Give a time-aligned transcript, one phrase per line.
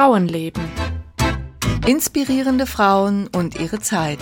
[0.00, 0.62] Frauenleben.
[1.86, 4.18] Inspirierende Frauen und ihre Zeit.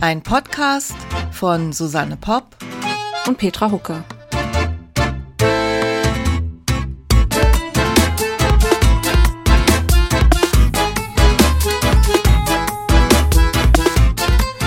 [0.00, 0.96] Ein Podcast
[1.30, 2.56] von Susanne Popp
[3.26, 4.02] und Petra Hucke.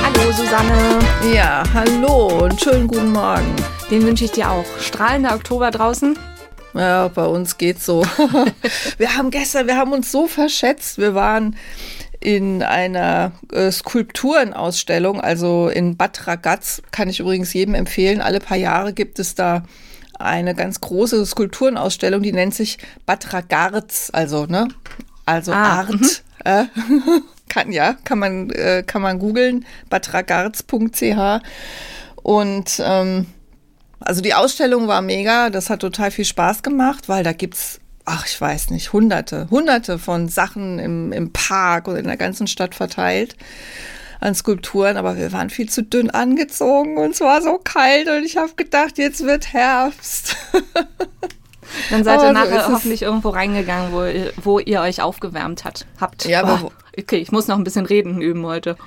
[0.03, 0.99] Hallo Susanne.
[1.33, 3.55] Ja, hallo und schönen guten Morgen.
[3.89, 4.65] Den wünsche ich dir auch.
[4.79, 6.15] Strahlender Oktober draußen.
[6.73, 8.03] Ja, bei uns geht's so.
[8.97, 10.97] wir haben gestern, wir haben uns so verschätzt.
[10.97, 11.55] Wir waren
[12.19, 18.21] in einer äh, Skulpturenausstellung, also in Bad Ragaz, kann ich übrigens jedem empfehlen.
[18.21, 19.63] Alle paar Jahre gibt es da
[20.17, 24.69] eine ganz große Skulpturenausstellung, die nennt sich Bad Ragaz, also, ne?
[25.25, 25.91] Also ah, Art.
[25.91, 26.09] Mhm.
[26.45, 26.65] Äh,
[27.49, 31.41] kann ja, kann man, äh, kann man googeln, badragarz.ch.
[32.15, 33.25] Und ähm,
[34.05, 38.25] also die Ausstellung war mega, das hat total viel Spaß gemacht, weil da gibt's, ach,
[38.25, 42.75] ich weiß nicht, hunderte, hunderte von Sachen im, im Park oder in der ganzen Stadt
[42.75, 43.35] verteilt
[44.19, 48.23] an Skulpturen, aber wir waren viel zu dünn angezogen und es war so kalt und
[48.23, 50.37] ich habe gedacht, jetzt wird Herbst.
[51.89, 54.05] Dann seid ihr aber nachher so hoffentlich irgendwo reingegangen, wo,
[54.43, 56.25] wo ihr euch aufgewärmt hat, habt.
[56.25, 58.77] Ja, aber oh, okay, ich muss noch ein bisschen reden üben heute.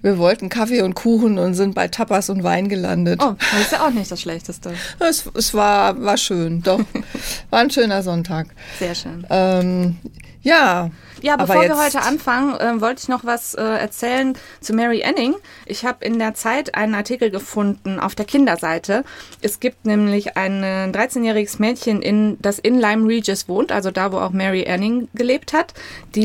[0.00, 3.20] Wir wollten Kaffee und Kuchen und sind bei Tapas und Wein gelandet.
[3.22, 4.74] Oh, das ist ja auch nicht das Schlechteste.
[4.98, 6.80] Es, es war, war schön, doch.
[7.50, 8.48] War ein schöner Sonntag.
[8.78, 9.26] Sehr schön.
[9.28, 9.98] Ähm,
[10.42, 10.90] ja.
[11.22, 15.34] Ja, bevor wir heute anfangen, äh, wollte ich noch was äh, erzählen zu Mary Anning.
[15.66, 19.04] Ich habe in der Zeit einen Artikel gefunden auf der Kinderseite.
[19.40, 24.18] Es gibt nämlich ein 13-jähriges Mädchen, in, das in Lyme Regis wohnt, also da, wo
[24.18, 25.74] auch Mary Anning gelebt hat.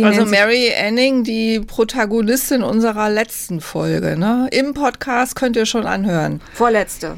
[0.04, 4.18] also Mary Anning, die Protagonistin unserer letzten Folge.
[4.18, 4.48] Ne?
[4.52, 6.42] Im Podcast könnt ihr schon anhören.
[6.54, 7.18] Vorletzte.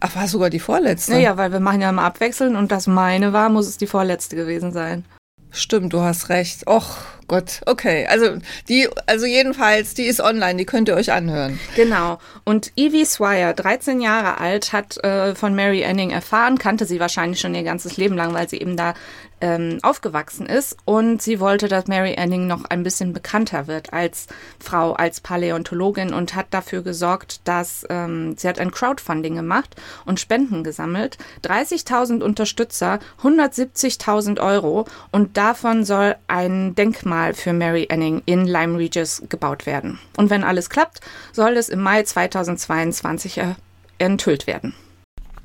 [0.00, 1.12] Ach, war sogar die vorletzte?
[1.12, 4.36] Naja, weil wir machen ja immer abwechseln und das meine war, muss es die vorletzte
[4.36, 5.04] gewesen sein.
[5.50, 6.66] Stimmt, du hast recht.
[6.66, 8.06] Och Gott, okay.
[8.06, 11.60] Also die, also jedenfalls, die ist online, die könnt ihr euch anhören.
[11.76, 12.18] Genau.
[12.44, 17.40] Und Evie Swire, 13 Jahre alt, hat äh, von Mary Anning erfahren, kannte sie wahrscheinlich
[17.40, 18.94] schon ihr ganzes Leben lang, weil sie eben da
[19.40, 24.26] ähm, aufgewachsen ist und sie wollte, dass Mary Anning noch ein bisschen bekannter wird als
[24.58, 30.20] Frau, als Paläontologin und hat dafür gesorgt, dass ähm, sie hat ein Crowdfunding gemacht und
[30.20, 31.18] Spenden gesammelt.
[31.44, 39.22] 30.000 Unterstützer, 170.000 Euro und davon soll ein Denkmal für Mary Anning in Lyme Regis
[39.28, 39.98] gebaut werden.
[40.16, 41.00] Und wenn alles klappt,
[41.32, 43.54] soll es im Mai 2022 äh,
[43.98, 44.74] enthüllt werden.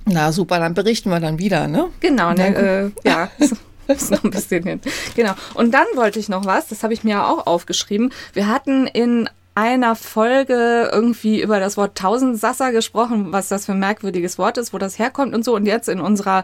[0.06, 1.90] Na super, dann berichten wir dann wieder, ne?
[2.00, 3.30] Genau, ne, äh, ja.
[3.88, 4.82] ist noch ein bisschen hin.
[5.16, 5.34] Genau.
[5.54, 8.12] Und dann wollte ich noch was, das habe ich mir auch aufgeschrieben.
[8.34, 13.80] Wir hatten in einer Folge irgendwie über das Wort Tausendsasser gesprochen, was das für ein
[13.80, 15.56] merkwürdiges Wort ist, wo das herkommt und so.
[15.56, 16.44] Und jetzt in unserer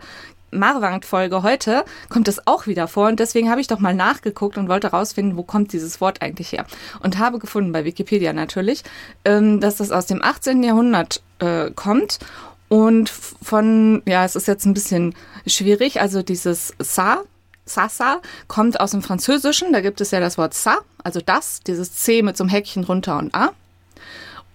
[0.51, 4.67] Marwangt-Folge heute kommt es auch wieder vor und deswegen habe ich doch mal nachgeguckt und
[4.67, 6.65] wollte rausfinden, wo kommt dieses Wort eigentlich her.
[7.01, 8.83] Und habe gefunden, bei Wikipedia natürlich,
[9.25, 10.63] ähm, dass das aus dem 18.
[10.63, 12.19] Jahrhundert äh, kommt
[12.69, 15.15] und von, ja, es ist jetzt ein bisschen
[15.45, 17.23] schwierig, also dieses Sa,
[17.65, 21.95] Sasa kommt aus dem Französischen, da gibt es ja das Wort Sa, also das, dieses
[21.95, 23.51] C mit so einem Häkchen runter und A.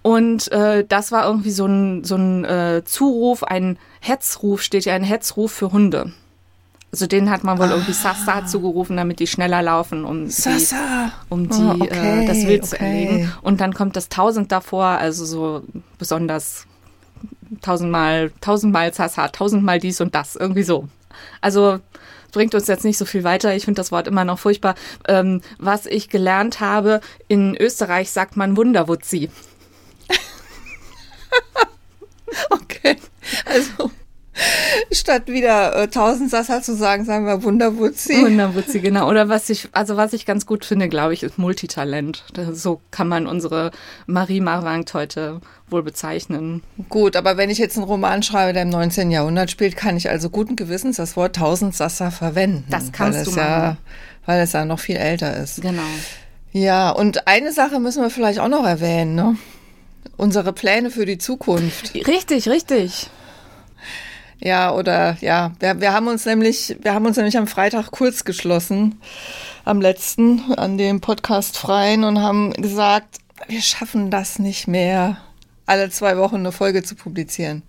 [0.03, 4.95] Und äh, das war irgendwie so ein, so ein äh, Zuruf, ein Hetzruf, steht ja
[4.95, 6.13] ein Hetzruf für Hunde.
[6.93, 7.71] Also den hat man wohl ah.
[7.73, 10.77] irgendwie Sasa zugerufen, damit die schneller laufen, um Sasa.
[11.07, 12.69] die, um die oh, okay, äh, das Wild okay.
[12.69, 13.33] zu erlegen.
[13.43, 15.63] Und dann kommt das Tausend davor, also so
[15.99, 16.67] besonders
[17.61, 20.89] tausendmal, tausendmal Sasa, tausendmal dies und das, irgendwie so.
[21.41, 21.81] Also
[22.33, 23.55] bringt uns jetzt nicht so viel weiter.
[23.55, 24.75] Ich finde das Wort immer noch furchtbar.
[25.09, 29.31] Ähm, was ich gelernt habe, in Österreich sagt man Wunderwutzi.
[32.51, 32.97] okay.
[33.45, 33.91] Also
[34.95, 38.23] Statt wieder äh, Tausendsasser zu sagen, sagen wir Wunderwutzi.
[38.23, 39.09] Wunderwutzi, genau.
[39.09, 42.25] Oder was ich, also was ich ganz gut finde, glaube ich, ist Multitalent.
[42.53, 43.71] So kann man unsere
[44.07, 46.63] Marie Marwangt heute wohl bezeichnen.
[46.89, 49.11] Gut, aber wenn ich jetzt einen Roman schreibe, der im 19.
[49.11, 52.65] Jahrhundert spielt, kann ich also guten Gewissens das Wort Tausendsasser verwenden.
[52.71, 53.37] Das kannst weil du es.
[53.37, 53.77] Ja,
[54.27, 55.61] weil es ja noch viel älter ist.
[55.61, 55.83] Genau.
[56.53, 59.37] Ja, und eine Sache müssen wir vielleicht auch noch erwähnen, ne?
[60.17, 61.95] Unsere Pläne für die Zukunft.
[61.95, 63.11] Richtig, richtig.
[64.45, 68.25] Ja, oder ja, wir, wir haben uns nämlich, wir haben uns nämlich am Freitag kurz
[68.25, 69.01] geschlossen,
[69.65, 75.17] am letzten, an dem Podcast freien und haben gesagt, wir schaffen das nicht mehr,
[75.65, 77.63] alle zwei Wochen eine Folge zu publizieren.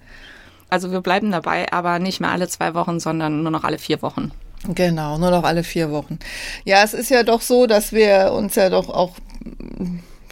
[0.69, 4.01] Also wir bleiben dabei, aber nicht mehr alle zwei Wochen, sondern nur noch alle vier
[4.01, 4.33] Wochen.
[4.67, 6.19] Genau, nur noch alle vier Wochen.
[6.65, 9.15] Ja, es ist ja doch so, dass wir uns ja doch auch,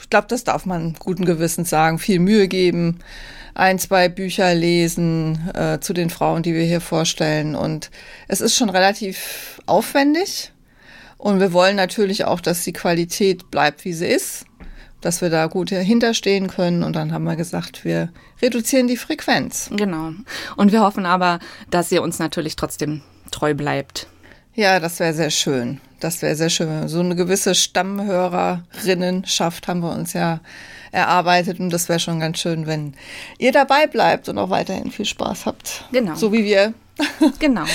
[0.02, 3.00] ich glaube, das darf man guten Gewissens sagen, viel Mühe geben
[3.56, 7.56] ein, zwei Bücher lesen äh, zu den Frauen, die wir hier vorstellen.
[7.56, 7.90] Und
[8.28, 10.52] es ist schon relativ aufwendig.
[11.18, 14.46] Und wir wollen natürlich auch, dass die Qualität bleibt, wie sie ist,
[15.02, 16.84] dass wir da gut dahinterstehen können.
[16.84, 18.10] Und dann haben wir gesagt, wir
[18.42, 19.70] reduzieren die Frequenz.
[19.72, 20.12] Genau.
[20.58, 21.40] Und wir hoffen aber,
[21.70, 23.02] dass ihr uns natürlich trotzdem
[23.32, 24.08] treu bleibt.
[24.56, 25.82] Ja, das wäre sehr schön.
[26.00, 26.88] Das wäre sehr schön.
[26.88, 30.42] So eine gewisse Stammhörerinnenschaft haben wir uns ja
[30.94, 32.94] erarbeitet und das wäre schon ganz schön, wenn
[33.40, 35.86] ihr dabei bleibt und auch weiterhin viel Spaß habt.
[35.92, 36.16] Genau.
[36.16, 36.74] So wie wir.
[37.40, 37.66] Genau.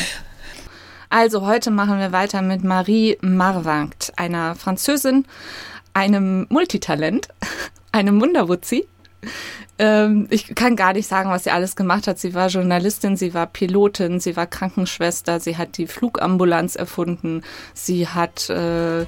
[1.11, 5.25] Also heute machen wir weiter mit Marie Marwangt, einer Französin,
[5.95, 7.29] einem Multitalent,
[7.93, 8.87] einem Wunderwutzi.
[9.79, 12.19] Ähm, ich kann gar nicht sagen, was sie alles gemacht hat.
[12.19, 17.43] Sie war Journalistin, sie war Pilotin, sie war Krankenschwester, sie hat die Flugambulanz erfunden,
[17.75, 19.07] sie hat äh,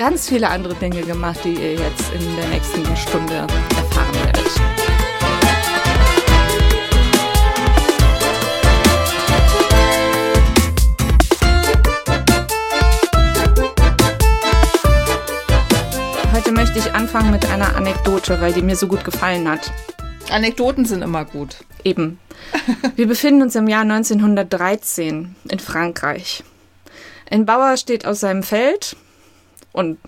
[0.00, 4.46] ganz viele andere Dinge gemacht, die ihr jetzt in der nächsten Stunde erfahren werdet.
[16.32, 19.70] Heute möchte ich anfangen mit einer Anekdote, weil die mir so gut gefallen hat.
[20.30, 21.56] Anekdoten sind immer gut.
[21.84, 22.18] Eben.
[22.96, 26.42] Wir befinden uns im Jahr 1913 in Frankreich.
[27.30, 28.96] Ein Bauer steht aus seinem Feld
[29.72, 29.98] und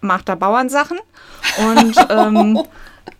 [0.00, 0.98] macht da Bauernsachen
[1.58, 2.62] und ähm,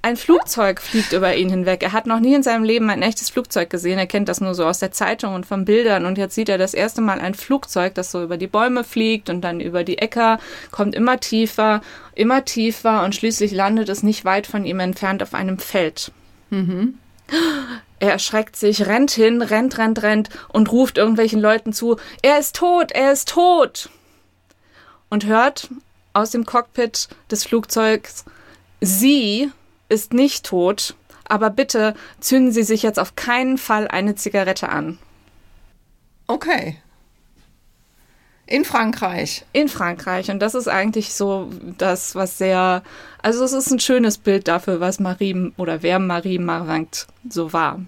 [0.02, 1.82] ein Flugzeug fliegt über ihn hinweg.
[1.82, 3.98] Er hat noch nie in seinem Leben ein echtes Flugzeug gesehen.
[3.98, 6.04] Er kennt das nur so aus der Zeitung und von Bildern.
[6.04, 9.30] Und jetzt sieht er das erste Mal ein Flugzeug, das so über die Bäume fliegt
[9.30, 10.38] und dann über die Äcker,
[10.70, 11.80] kommt immer tiefer,
[12.14, 16.12] immer tiefer und schließlich landet es nicht weit von ihm entfernt auf einem Feld.
[16.50, 16.98] Mhm.
[17.98, 22.56] Er erschreckt sich, rennt hin, rennt, rennt, rennt und ruft irgendwelchen Leuten zu, er ist
[22.56, 23.88] tot, er ist tot.
[25.14, 25.70] Und hört
[26.12, 28.24] aus dem Cockpit des Flugzeugs,
[28.80, 29.48] sie
[29.88, 30.96] ist nicht tot,
[31.28, 34.98] aber bitte zünden Sie sich jetzt auf keinen Fall eine Zigarette an.
[36.26, 36.78] Okay.
[38.48, 39.44] In Frankreich.
[39.52, 40.32] In Frankreich.
[40.32, 42.82] Und das ist eigentlich so das, was sehr,
[43.22, 47.78] also es ist ein schönes Bild dafür, was Marie oder wer Marie Marwangt so war.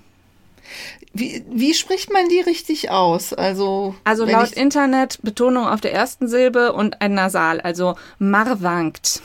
[1.18, 3.32] Wie, wie spricht man die richtig aus?
[3.32, 9.22] Also, also laut Internet Betonung auf der ersten Silbe und ein Nasal, also Marwangt.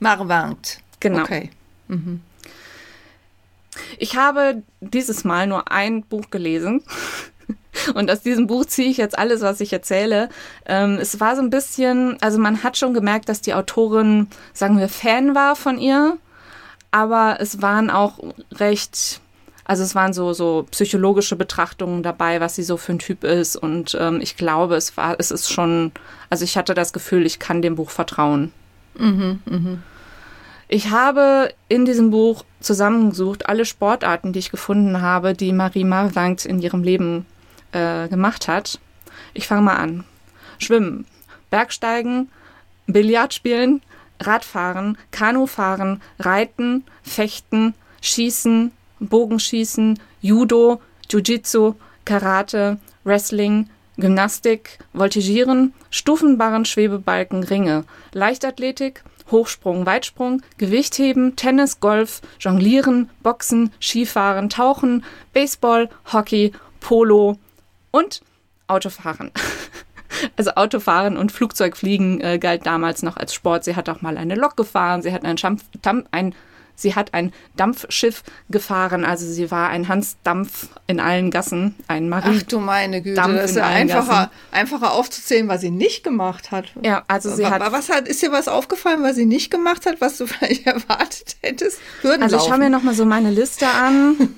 [0.00, 0.80] Marwangt.
[0.98, 1.22] Genau.
[1.22, 1.50] Okay.
[1.86, 2.20] Mhm.
[3.98, 6.82] Ich habe dieses Mal nur ein Buch gelesen.
[7.94, 10.28] Und aus diesem Buch ziehe ich jetzt alles, was ich erzähle.
[10.64, 14.78] Ähm, es war so ein bisschen, also man hat schon gemerkt, dass die Autorin, sagen
[14.78, 16.16] wir, Fan war von ihr.
[16.92, 18.20] Aber es waren auch
[18.52, 19.20] recht,
[19.64, 23.56] also es waren so, so psychologische Betrachtungen dabei, was sie so für ein Typ ist.
[23.56, 25.92] Und ähm, ich glaube, es war, es ist schon,
[26.28, 28.52] also ich hatte das Gefühl, ich kann dem Buch vertrauen.
[28.98, 29.82] Mhm, mhm.
[30.68, 36.44] Ich habe in diesem Buch zusammengesucht alle Sportarten, die ich gefunden habe, die Marie Marwangt
[36.44, 37.26] in ihrem Leben
[37.72, 38.78] äh, gemacht hat.
[39.32, 40.04] Ich fange mal an.
[40.58, 41.06] Schwimmen,
[41.50, 42.30] Bergsteigen,
[42.86, 43.82] Billard spielen,
[44.20, 48.72] Radfahren, Kanufahren, Reiten, Fechten, Schießen,
[49.08, 50.80] Bogenschießen, Judo,
[51.10, 51.74] Jiu-Jitsu,
[52.04, 63.72] Karate, Wrestling, Gymnastik, Voltigieren, Stufenbarren, Schwebebalken, Ringe, Leichtathletik, Hochsprung, Weitsprung, Gewichtheben, Tennis, Golf, Jonglieren, Boxen,
[63.80, 67.38] Skifahren, Tauchen, Baseball, Hockey, Polo
[67.90, 68.22] und
[68.66, 69.30] Autofahren.
[70.36, 73.64] Also Autofahren und Flugzeugfliegen äh, galt damals noch als Sport.
[73.64, 75.64] Sie hat auch mal eine Lok gefahren, sie hat ein, Schampf,
[76.12, 76.36] ein
[76.76, 82.08] Sie hat ein Dampfschiff gefahren, also sie war ein Hans Dampf in allen Gassen, ein
[82.08, 82.40] Marie.
[82.40, 86.50] Ach du meine Güte, Dampf das ist ja einfacher, einfacher aufzuzählen, was sie nicht gemacht
[86.50, 86.72] hat.
[86.82, 87.72] Ja, also sie aber, hat.
[87.72, 91.36] Was hat, ist dir was aufgefallen, was sie nicht gemacht hat, was du vielleicht erwartet
[91.42, 91.78] hättest?
[92.02, 94.34] Hürden also ich schaue mir nochmal so meine Liste an.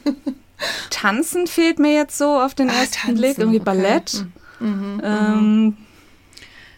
[0.91, 4.25] Tanzen fehlt mir jetzt so auf den ah, ersten tanzen, Blick, irgendwie Ballett.
[4.59, 5.77] Mhm, mhm, ähm,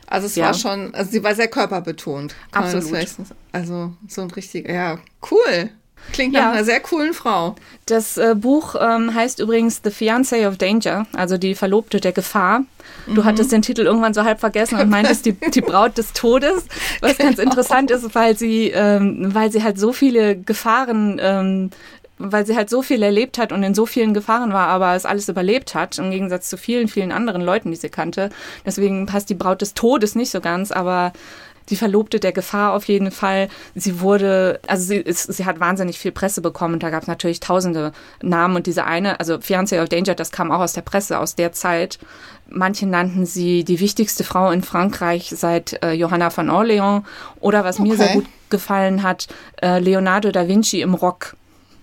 [0.09, 0.47] also es ja.
[0.47, 2.35] war schon, also sie war sehr körperbetont.
[2.53, 3.07] Absolut.
[3.53, 4.99] Also so ein richtiger, ja,
[5.31, 5.71] cool.
[6.13, 6.53] Klingt nach ja.
[6.53, 7.57] einer sehr coolen Frau.
[7.87, 12.65] Das äh, Buch ähm, heißt übrigens The Fiancé of Danger, also die Verlobte der Gefahr.
[13.07, 13.25] Du mhm.
[13.25, 16.65] hattest den Titel irgendwann so halb vergessen und meintest die, die Braut des Todes,
[17.01, 17.31] was genau.
[17.31, 21.71] ganz interessant ist, weil sie, ähm, weil sie halt so viele Gefahren ähm,
[22.19, 25.07] weil sie halt so viel erlebt hat und in so vielen Gefahren war, aber es
[25.07, 28.31] alles überlebt hat, im Gegensatz zu vielen, vielen anderen Leuten, die sie kannte.
[28.65, 31.13] Deswegen passt die Braut des Todes nicht so ganz, aber
[31.71, 33.49] die Verlobte der Gefahr auf jeden Fall.
[33.75, 37.09] Sie wurde, also sie, ist, sie hat wahnsinnig viel Presse bekommen und da gab es
[37.09, 40.83] natürlich tausende Namen und diese eine, also Fiancé of Danger, das kam auch aus der
[40.83, 41.99] Presse aus der Zeit.
[42.49, 47.03] Manche nannten sie die wichtigste Frau in Frankreich seit äh, Johanna von Orléans
[47.41, 47.89] oder was okay.
[47.89, 49.29] mir sehr gut gefallen hat,
[49.61, 51.37] äh, Leonardo da Vinci im Rock.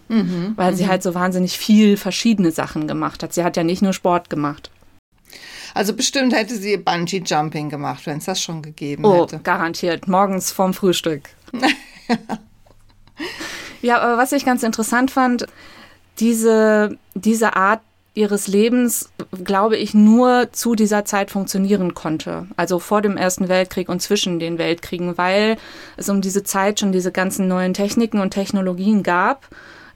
[0.07, 0.89] Mhm, weil sie mhm.
[0.89, 3.33] halt so wahnsinnig viel verschiedene Sachen gemacht hat.
[3.33, 4.69] Sie hat ja nicht nur Sport gemacht.
[5.73, 9.39] Also bestimmt hätte sie Bungee Jumping gemacht, wenn es das schon gegeben oh, hätte.
[9.39, 10.07] garantiert.
[10.07, 11.29] Morgens vorm Frühstück.
[13.81, 15.47] ja, aber was ich ganz interessant fand,
[16.19, 17.81] diese, diese Art
[18.13, 19.11] ihres Lebens,
[19.43, 22.47] glaube ich, nur zu dieser Zeit funktionieren konnte.
[22.55, 25.57] Also vor dem Ersten Weltkrieg und zwischen den Weltkriegen, weil
[25.97, 29.49] es um diese Zeit schon diese ganzen neuen Techniken und Technologien gab.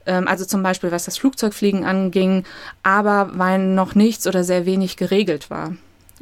[0.06, 2.44] Ähm, also zum Beispiel, was das Flugzeugfliegen anging,
[2.82, 5.74] aber weil noch nichts oder sehr wenig geregelt war.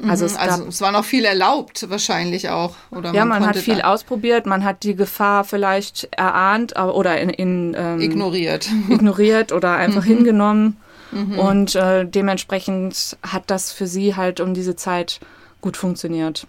[0.06, 2.76] Also, es, also es, war noch viel erlaubt, wahrscheinlich auch.
[2.92, 7.30] Oder ja, man, man hat viel ausprobiert, man hat die Gefahr vielleicht erahnt oder in,
[7.30, 8.68] in ähm, ignoriert.
[8.88, 10.08] ignoriert oder einfach mhm.
[10.08, 10.76] hingenommen.
[11.11, 11.38] Mhm.
[11.38, 15.18] Und äh, dementsprechend hat das für sie halt um diese Zeit
[15.61, 16.47] gut funktioniert.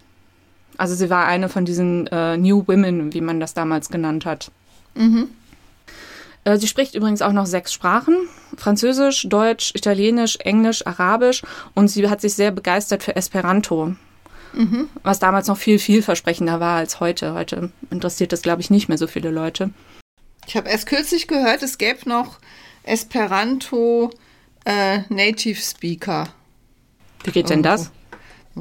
[0.78, 4.52] Also sie war eine von diesen äh, New Women, wie man das damals genannt hat.
[4.94, 5.30] Mhm.
[6.50, 8.16] Äh, sie spricht übrigens auch noch sechs Sprachen.
[8.58, 11.44] Französisch, Deutsch, Italienisch, Englisch, Arabisch
[11.76, 13.96] und sie hat sich sehr begeistert für Esperanto.
[14.54, 14.90] Mhm.
[15.04, 17.34] Was damals noch viel vielversprechender war als heute.
[17.36, 19.70] Heute interessiert das, glaube ich, nicht mehr so viele Leute.
[20.48, 22.40] Ich habe erst kürzlich gehört, es gäbe noch
[22.84, 24.10] Esperanto
[24.66, 26.30] äh, Native Speaker.
[27.24, 27.92] Wie geht denn das?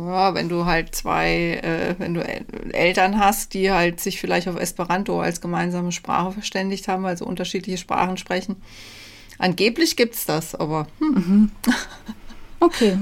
[0.07, 2.21] Ja, wenn du halt zwei, äh, wenn du
[2.73, 7.79] Eltern hast, die halt sich vielleicht auf Esperanto als gemeinsame Sprache verständigt haben, also unterschiedliche
[7.79, 8.57] Sprachen sprechen.
[9.39, 10.87] Angeblich gibt es das, aber.
[10.99, 11.15] Hm.
[11.15, 11.51] Mhm.
[12.61, 12.99] Okay.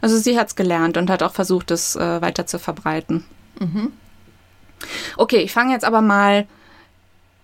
[0.00, 3.26] Also sie hat es gelernt und hat auch versucht, es äh, weiter zu verbreiten.
[3.58, 3.92] Mhm.
[5.18, 6.46] Okay, ich fange jetzt aber mal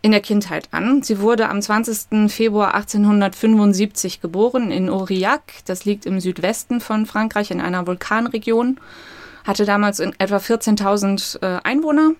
[0.03, 1.03] in der Kindheit an.
[1.03, 2.31] Sie wurde am 20.
[2.31, 5.43] Februar 1875 geboren in Aurillac.
[5.65, 8.79] Das liegt im Südwesten von Frankreich in einer Vulkanregion.
[9.45, 12.13] Hatte damals etwa 14.000 äh, Einwohner.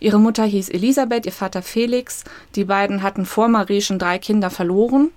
[0.00, 2.24] Ihre Mutter hieß Elisabeth, ihr Vater Felix.
[2.56, 5.10] Die beiden hatten vor Marie schon drei Kinder verloren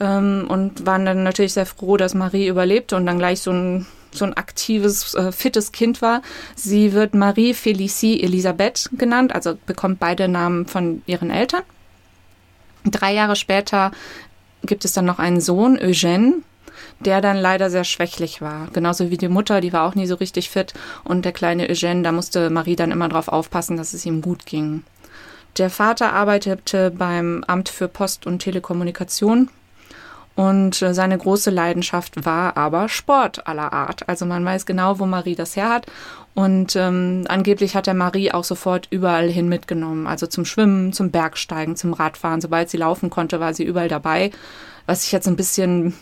[0.00, 3.86] ähm, und waren dann natürlich sehr froh, dass Marie überlebte und dann gleich so ein
[4.12, 6.22] so ein aktives, äh, fittes Kind war.
[6.54, 11.62] Sie wird Marie Félicie Elisabeth genannt, also bekommt beide Namen von ihren Eltern.
[12.84, 13.92] Drei Jahre später
[14.62, 16.42] gibt es dann noch einen Sohn, Eugène,
[17.00, 18.68] der dann leider sehr schwächlich war.
[18.72, 20.74] Genauso wie die Mutter, die war auch nie so richtig fit.
[21.04, 24.46] Und der kleine Eugène, da musste Marie dann immer darauf aufpassen, dass es ihm gut
[24.46, 24.82] ging.
[25.56, 29.50] Der Vater arbeitete beim Amt für Post und Telekommunikation
[30.38, 34.08] und äh, seine große Leidenschaft war aber Sport aller Art.
[34.08, 35.86] Also man weiß genau, wo Marie das her hat.
[36.32, 40.06] Und ähm, angeblich hat er Marie auch sofort überall hin mitgenommen.
[40.06, 42.40] Also zum Schwimmen, zum Bergsteigen, zum Radfahren.
[42.40, 44.30] Sobald sie laufen konnte, war sie überall dabei.
[44.86, 45.94] Was ich jetzt ein bisschen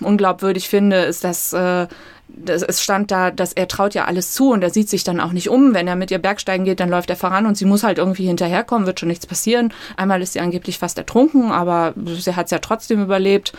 [0.00, 1.86] unglaubwürdig finde, ist, dass äh,
[2.28, 5.20] das, es stand da, dass er traut ja alles zu und er sieht sich dann
[5.20, 5.74] auch nicht um.
[5.74, 8.26] Wenn er mit ihr Bergsteigen geht, dann läuft er voran und sie muss halt irgendwie
[8.26, 9.72] hinterherkommen, wird schon nichts passieren.
[9.96, 13.52] Einmal ist sie angeblich fast ertrunken, aber sie hat es ja trotzdem überlebt.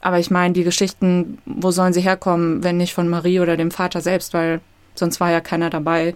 [0.00, 3.70] Aber ich meine, die Geschichten, wo sollen sie herkommen, wenn nicht von Marie oder dem
[3.70, 4.60] Vater selbst, weil
[4.94, 6.14] sonst war ja keiner dabei.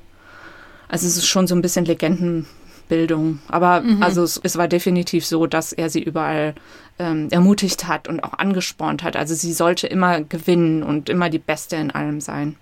[0.88, 2.46] Also es ist schon so ein bisschen Legenden,
[2.88, 3.40] Bildung.
[3.48, 4.02] Aber mhm.
[4.02, 6.54] also es, es, war definitiv so, dass er sie überall
[6.98, 9.16] ähm, ermutigt hat und auch angespornt hat.
[9.16, 12.56] Also sie sollte immer gewinnen und immer die Beste in allem sein.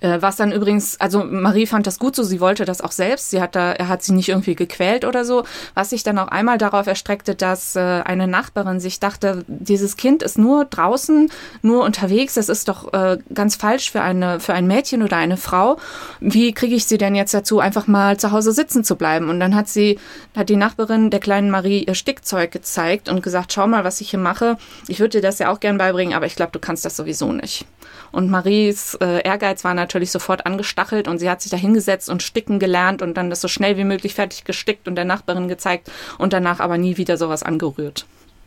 [0.00, 3.30] Äh, was dann übrigens, also Marie fand das gut so, sie wollte das auch selbst.
[3.30, 5.44] Sie hat da, er hat sie nicht irgendwie gequält oder so.
[5.74, 10.22] Was sich dann auch einmal darauf erstreckte, dass äh, eine Nachbarin sich dachte, dieses Kind
[10.22, 11.30] ist nur draußen,
[11.62, 12.34] nur unterwegs.
[12.34, 15.78] Das ist doch äh, ganz falsch für eine, für ein Mädchen oder eine Frau.
[16.20, 19.28] Wie kriege ich sie denn jetzt dazu, einfach mal zu Hause sitzen zu bleiben?
[19.28, 19.98] Und dann hat sie,
[20.36, 24.10] hat die Nachbarin der kleinen Marie ihr Stickzeug gezeigt und gesagt, schau mal, was ich
[24.10, 24.58] hier mache.
[24.86, 27.32] Ich würde dir das ja auch gern beibringen, aber ich glaube, du kannst das sowieso
[27.32, 27.66] nicht.
[28.12, 32.22] Und Maries äh, Ehrgeiz war natürlich sofort angestachelt und sie hat sich da hingesetzt und
[32.22, 35.90] sticken gelernt und dann das so schnell wie möglich fertig gestickt und der Nachbarin gezeigt
[36.18, 38.06] und danach aber nie wieder sowas angerührt.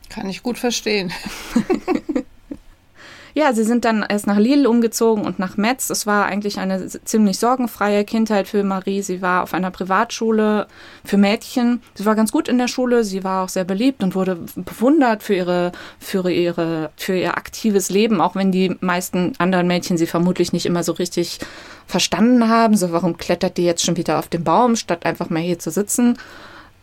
[0.10, 1.12] Kann ich gut verstehen.
[3.34, 5.90] Ja, sie sind dann erst nach Lille umgezogen und nach Metz.
[5.90, 9.02] Es war eigentlich eine ziemlich sorgenfreie Kindheit für Marie.
[9.02, 10.68] Sie war auf einer Privatschule
[11.06, 11.82] für Mädchen.
[11.94, 13.04] Sie war ganz gut in der Schule.
[13.04, 17.90] Sie war auch sehr beliebt und wurde bewundert für ihre, für ihre, für ihr aktives
[17.90, 21.40] Leben, auch wenn die meisten anderen Mädchen sie vermutlich nicht immer so richtig
[21.88, 22.76] verstanden haben.
[22.76, 25.72] So, warum klettert die jetzt schon wieder auf den Baum, statt einfach mal hier zu
[25.72, 26.18] sitzen?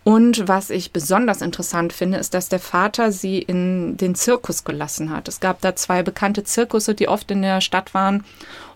[0.05, 5.11] Und was ich besonders interessant finde, ist, dass der Vater sie in den Zirkus gelassen
[5.11, 5.29] hat.
[5.29, 8.25] Es gab da zwei bekannte Zirkusse, die oft in der Stadt waren.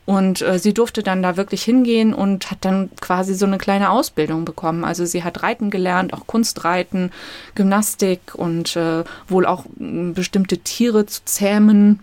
[0.04, 3.90] Und äh, sie durfte dann da wirklich hingehen und hat dann quasi so eine kleine
[3.90, 4.84] Ausbildung bekommen.
[4.84, 7.12] Also sie hat Reiten gelernt, auch Kunstreiten,
[7.54, 12.00] Gymnastik und äh, wohl auch bestimmte Tiere zu zähmen.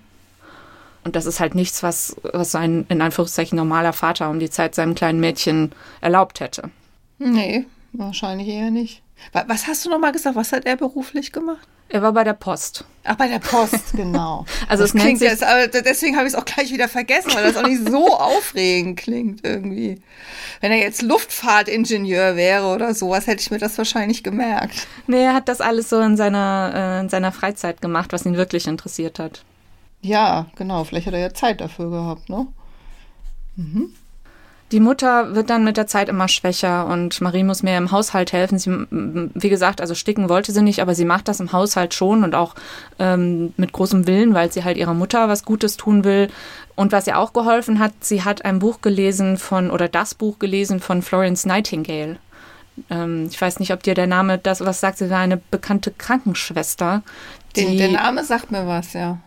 [1.04, 4.76] Und das ist halt nichts, was, was ein in Anführungszeichen normaler Vater um die Zeit
[4.76, 6.70] seinem kleinen Mädchen erlaubt hätte.
[7.18, 9.02] Nee, wahrscheinlich eher nicht.
[9.32, 10.36] Was hast du nochmal gesagt?
[10.36, 11.68] Was hat er beruflich gemacht?
[11.92, 12.86] Er war bei der Post.
[13.04, 14.46] Ach, bei der Post, genau.
[14.68, 17.58] Also das es klingt jetzt, deswegen habe ich es auch gleich wieder vergessen, weil das
[17.58, 20.00] auch nicht so aufregend klingt irgendwie.
[20.62, 24.88] Wenn er jetzt Luftfahrtingenieur wäre oder sowas, hätte ich mir das wahrscheinlich gemerkt.
[25.08, 28.38] nee, er hat das alles so in seiner, äh, in seiner Freizeit gemacht, was ihn
[28.38, 29.44] wirklich interessiert hat.
[30.02, 30.84] Ja, genau.
[30.84, 32.48] Vielleicht hat er ja Zeit dafür gehabt, ne?
[34.72, 38.34] Die Mutter wird dann mit der Zeit immer schwächer und Marie muss mehr im Haushalt
[38.34, 38.60] helfen.
[38.60, 42.24] Sie, wie gesagt, also sticken wollte sie nicht, aber sie macht das im Haushalt schon
[42.24, 42.54] und auch
[43.00, 46.30] ähm, mit großem Willen, weil sie halt ihrer Mutter was Gutes tun will.
[46.76, 50.38] Und was ihr auch geholfen hat, sie hat ein Buch gelesen von, oder das Buch
[50.38, 52.18] gelesen von Florence Nightingale.
[52.92, 55.00] Ähm, ich weiß nicht, ob dir der Name das was sagt.
[55.00, 57.02] Sie war eine bekannte Krankenschwester.
[57.56, 59.18] Den, der Name sagt mir was, ja.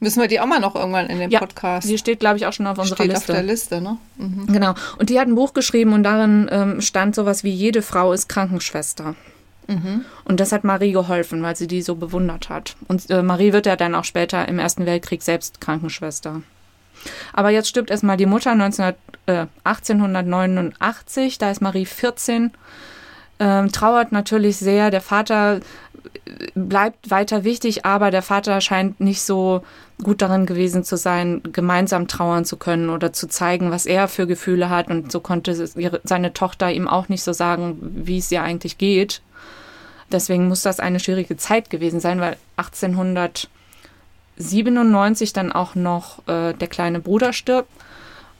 [0.00, 1.88] Müssen wir die auch mal noch irgendwann in den ja, Podcast?
[1.88, 3.32] Die steht, glaube ich, auch schon auf unserer steht Liste.
[3.32, 3.98] auf der Liste, ne?
[4.16, 4.46] Mhm.
[4.46, 4.74] Genau.
[4.98, 8.28] Und die hat ein Buch geschrieben und darin ähm, stand sowas wie jede Frau ist
[8.28, 9.14] Krankenschwester.
[10.24, 12.76] Und das hat Marie geholfen, weil sie die so bewundert hat.
[12.86, 16.42] Und äh, Marie wird ja dann auch später im Ersten Weltkrieg selbst Krankenschwester.
[17.32, 18.94] Aber jetzt stirbt erstmal die Mutter 19,
[19.26, 22.52] äh, 1889, da ist Marie 14,
[23.38, 24.90] ähm, trauert natürlich sehr.
[24.90, 25.60] Der Vater
[26.54, 29.62] bleibt weiter wichtig, aber der Vater scheint nicht so
[30.02, 34.26] gut darin gewesen zu sein, gemeinsam trauern zu können oder zu zeigen, was er für
[34.26, 34.88] Gefühle hat.
[34.88, 35.68] Und so konnte
[36.04, 39.22] seine Tochter ihm auch nicht so sagen, wie es ihr eigentlich geht.
[40.12, 46.68] Deswegen muss das eine schwierige Zeit gewesen sein, weil 1897 dann auch noch äh, der
[46.68, 47.70] kleine Bruder stirbt.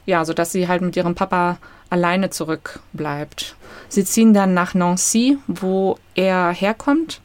[0.05, 1.57] Ja, sodass sie halt mit ihrem Papa
[1.89, 3.57] alleine zurückbleibt.
[3.89, 7.19] Sie ziehen dann nach Nancy, wo er herkommt.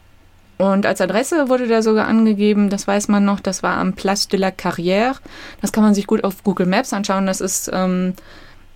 [0.59, 4.29] Und als Adresse wurde da sogar angegeben, das weiß man noch, das war am Place
[4.29, 5.17] de la Carrière.
[5.61, 7.27] Das kann man sich gut auf Google Maps anschauen.
[7.27, 8.15] Das ist, ähm,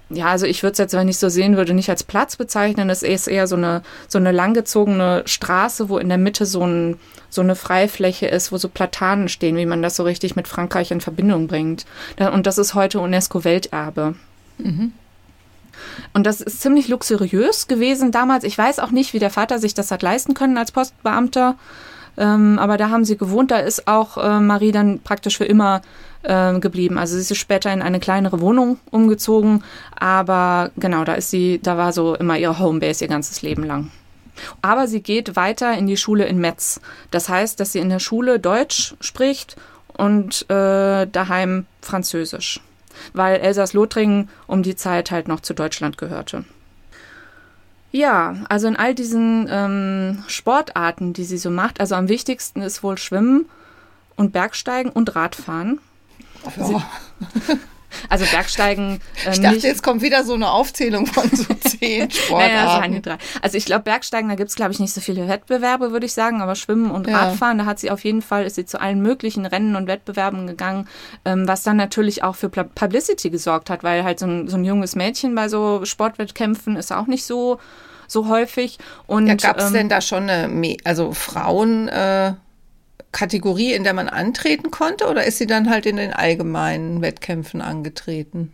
[0.09, 2.88] ja, also ich würde es jetzt, wenn ich so sehen würde, nicht als Platz bezeichnen.
[2.88, 6.97] Das ist eher so eine, so eine langgezogene Straße, wo in der Mitte so, ein,
[7.28, 10.90] so eine Freifläche ist, wo so Platanen stehen, wie man das so richtig mit Frankreich
[10.90, 11.87] in Verbindung bringt.
[12.33, 14.14] Und das ist heute UNESCO-Welterbe.
[16.12, 18.45] Und das ist ziemlich luxuriös gewesen damals.
[18.45, 21.56] Ich weiß auch nicht, wie der Vater sich das hat leisten können als Postbeamter.
[22.19, 23.50] Ähm, aber da haben sie gewohnt.
[23.50, 25.82] Da ist auch äh, Marie dann praktisch für immer
[26.23, 26.99] äh, geblieben.
[26.99, 29.62] Also sie ist später in eine kleinere Wohnung umgezogen.
[29.95, 33.91] Aber genau, da ist sie, da war so immer ihre Homebase ihr ganzes Leben lang.
[34.62, 36.80] Aber sie geht weiter in die Schule in Metz.
[37.10, 39.56] Das heißt, dass sie in der Schule Deutsch spricht
[39.97, 42.60] und äh, daheim Französisch.
[43.12, 46.45] Weil Elsass-Lothringen um die Zeit halt noch zu Deutschland gehörte.
[47.92, 52.82] Ja, also in all diesen ähm, Sportarten, die sie so macht, also am wichtigsten ist
[52.82, 53.47] wohl Schwimmen
[54.16, 55.80] und Bergsteigen und Radfahren.
[56.56, 56.82] Ja.
[58.11, 59.65] Also Bergsteigen äh, Ich dachte, nicht.
[59.65, 63.02] jetzt kommt wieder so eine Aufzählung von so zehn Naja, das waren die Sportarten.
[63.02, 63.17] drei.
[63.43, 66.13] Also ich glaube, Bergsteigen, da gibt's glaub glaube ich, nicht so viele Wettbewerbe, würde ich
[66.13, 67.19] sagen, aber Schwimmen und Ja.
[67.26, 70.49] Radfahren, da hat sie auf jeden Fall, ist sie zu allen möglichen Rennen und Wettbewerben
[70.49, 70.89] gegangen,
[71.25, 74.65] ähm, was dann natürlich auch für Publicity gesorgt hat, weil halt so ein, so ein
[74.65, 77.61] junges Mädchen bei so Sportwettkämpfen ist auch nicht so,
[78.09, 78.78] so häufig.
[79.06, 82.32] Und, Ja, gab es ähm, denn da schon eine, also Frauen, äh,
[83.13, 87.63] Kategorie, in der man antreten konnte, oder ist sie dann halt in den allgemeinen Wettkämpfen
[87.63, 88.52] angetreten?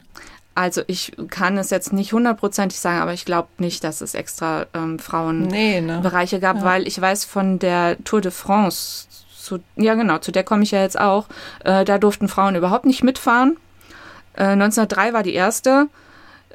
[0.55, 4.66] Also ich kann es jetzt nicht hundertprozentig sagen, aber ich glaube nicht, dass es extra
[4.74, 6.00] ähm, Frauen Nee, ne?
[6.40, 10.62] Gab, weil ich weiß von der Tour de France, zu, ja genau, zu der komme
[10.62, 11.26] ich ja jetzt auch,
[11.64, 13.57] äh, da durften Frauen überhaupt nicht mitfahren.
[14.35, 15.88] Äh, 1903 war die erste.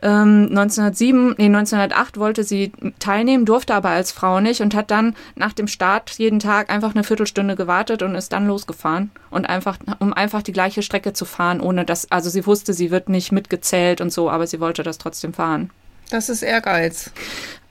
[0.02, 5.16] Ähm, 1907, nee, 1908 wollte sie teilnehmen, durfte aber als Frau nicht und hat dann
[5.36, 9.78] nach dem Start jeden Tag einfach eine Viertelstunde gewartet und ist dann losgefahren und einfach,
[10.00, 13.32] um einfach die gleiche Strecke zu fahren, ohne dass, also sie wusste, sie wird nicht
[13.32, 15.72] mitgezählt und so, aber sie wollte das trotzdem fahren.
[16.10, 17.12] Das ist Ehrgeiz.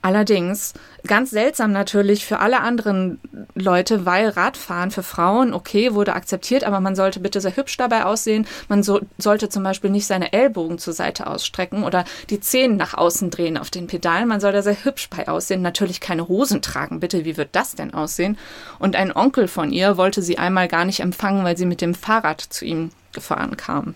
[0.07, 0.73] Allerdings,
[1.05, 3.19] ganz seltsam natürlich für alle anderen
[3.55, 8.05] Leute, weil Radfahren für Frauen, okay, wurde akzeptiert, aber man sollte bitte sehr hübsch dabei
[8.05, 8.47] aussehen.
[8.69, 12.93] Man so, sollte zum Beispiel nicht seine Ellbogen zur Seite ausstrecken oder die Zehen nach
[12.93, 14.29] außen drehen auf den Pedalen.
[14.29, 15.61] Man soll da sehr hübsch bei aussehen.
[15.61, 18.37] Natürlich keine Hosen tragen, bitte, wie wird das denn aussehen?
[18.79, 21.93] Und ein Onkel von ihr wollte sie einmal gar nicht empfangen, weil sie mit dem
[21.93, 23.93] Fahrrad zu ihm gefahren kam.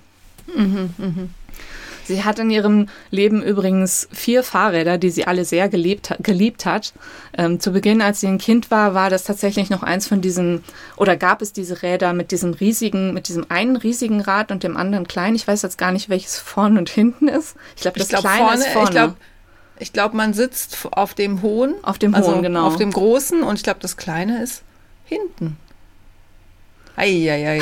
[2.06, 6.94] Sie hat in ihrem Leben übrigens vier Fahrräder, die sie alle sehr gelebt, geliebt hat.
[7.38, 10.64] Ähm, zu Beginn, als sie ein Kind war, war das tatsächlich noch eins von diesen,
[10.98, 14.78] oder gab es diese Räder mit diesem riesigen, mit diesem einen riesigen Rad und dem
[14.78, 15.36] anderen kleinen.
[15.36, 17.56] Ich weiß jetzt gar nicht, welches vorne und hinten ist.
[17.76, 19.16] Ich glaube, das Ich glaube kleine vorne, ist vorne.
[19.80, 22.66] ich glaube, man sitzt auf dem hohen, Auf dem also hohen, genau.
[22.68, 24.64] auf dem großen und ich glaube, das kleine ist
[25.06, 25.58] hinten.
[26.96, 27.62] Eieiei.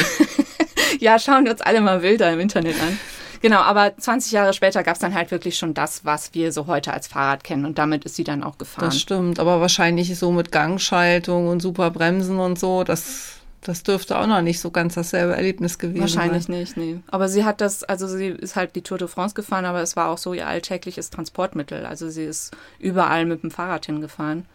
[1.00, 3.00] ja, schauen wir uns alle mal Bilder im Internet an.
[3.42, 6.68] Genau, aber 20 Jahre später gab es dann halt wirklich schon das, was wir so
[6.68, 7.66] heute als Fahrrad kennen.
[7.66, 8.86] Und damit ist sie dann auch gefahren.
[8.86, 14.18] Das stimmt, aber wahrscheinlich so mit Gangschaltung und super Bremsen und so, das das dürfte
[14.18, 16.56] auch noch nicht so ganz dasselbe Erlebnis gewesen Wahrscheinlich sein.
[16.56, 17.02] Wahrscheinlich nicht, nee.
[17.08, 19.98] Aber sie hat das, also sie ist halt die Tour de France gefahren, aber es
[19.98, 21.86] war auch so ihr alltägliches Transportmittel.
[21.86, 24.46] Also sie ist überall mit dem Fahrrad hingefahren.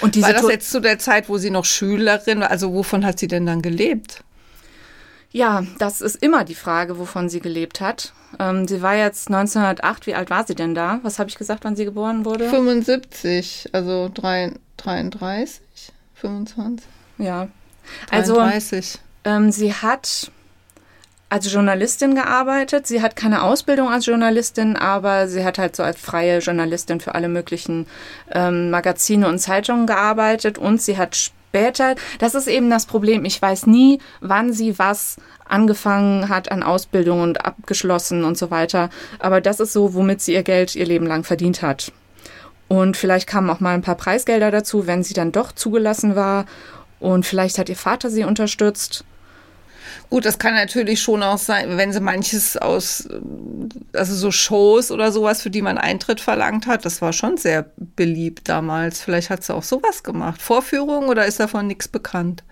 [0.00, 2.50] Und diese war das Tour jetzt zu der Zeit, wo sie noch Schülerin war?
[2.50, 4.24] Also wovon hat sie denn dann gelebt?
[5.32, 8.12] Ja, das ist immer die Frage, wovon sie gelebt hat.
[8.38, 10.06] Ähm, sie war jetzt 1908.
[10.06, 10.98] Wie alt war sie denn da?
[11.02, 12.48] Was habe ich gesagt, wann sie geboren wurde?
[12.48, 15.60] 75, also 33,
[16.14, 16.86] 25.
[17.18, 17.48] Ja,
[18.10, 18.76] 33.
[18.78, 20.32] Also ähm, sie hat
[21.28, 22.88] als Journalistin gearbeitet.
[22.88, 27.14] Sie hat keine Ausbildung als Journalistin, aber sie hat halt so als freie Journalistin für
[27.14, 27.86] alle möglichen
[28.32, 33.42] ähm, Magazine und Zeitungen gearbeitet und sie hat später, das ist eben das Problem, ich
[33.42, 35.16] weiß nie, wann sie was
[35.48, 40.34] angefangen hat an Ausbildung und abgeschlossen und so weiter, aber das ist so, womit sie
[40.34, 41.92] ihr Geld ihr Leben lang verdient hat.
[42.68, 46.46] Und vielleicht kamen auch mal ein paar Preisgelder dazu, wenn sie dann doch zugelassen war
[47.00, 49.04] und vielleicht hat ihr Vater sie unterstützt.
[50.08, 53.08] Gut, das kann natürlich schon auch sein, wenn sie manches aus,
[53.92, 57.66] also so Shows oder sowas, für die man Eintritt verlangt hat, das war schon sehr
[57.76, 59.00] beliebt damals.
[59.00, 60.42] Vielleicht hat sie auch sowas gemacht.
[60.42, 62.42] Vorführungen oder ist davon nichts bekannt?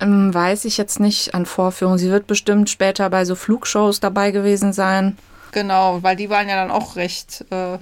[0.00, 1.98] Ähm, weiß ich jetzt nicht an Vorführungen.
[1.98, 5.16] Sie wird bestimmt später bei so Flugshows dabei gewesen sein.
[5.52, 7.78] Genau, weil die waren ja dann auch recht äh,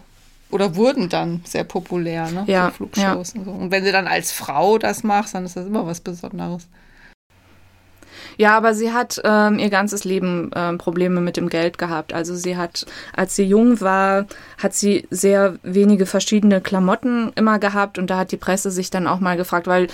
[0.50, 2.44] oder wurden dann sehr populär, ne?
[2.46, 2.66] Ja.
[2.66, 3.40] So Flugshows ja.
[3.40, 3.50] Und, so.
[3.50, 6.68] und wenn sie dann als Frau das macht, dann ist das immer was Besonderes.
[8.38, 12.12] Ja, aber sie hat ähm, ihr ganzes Leben ähm, Probleme mit dem Geld gehabt.
[12.12, 14.26] Also sie hat, als sie jung war,
[14.58, 19.06] hat sie sehr wenige verschiedene Klamotten immer gehabt und da hat die Presse sich dann
[19.06, 19.88] auch mal gefragt, weil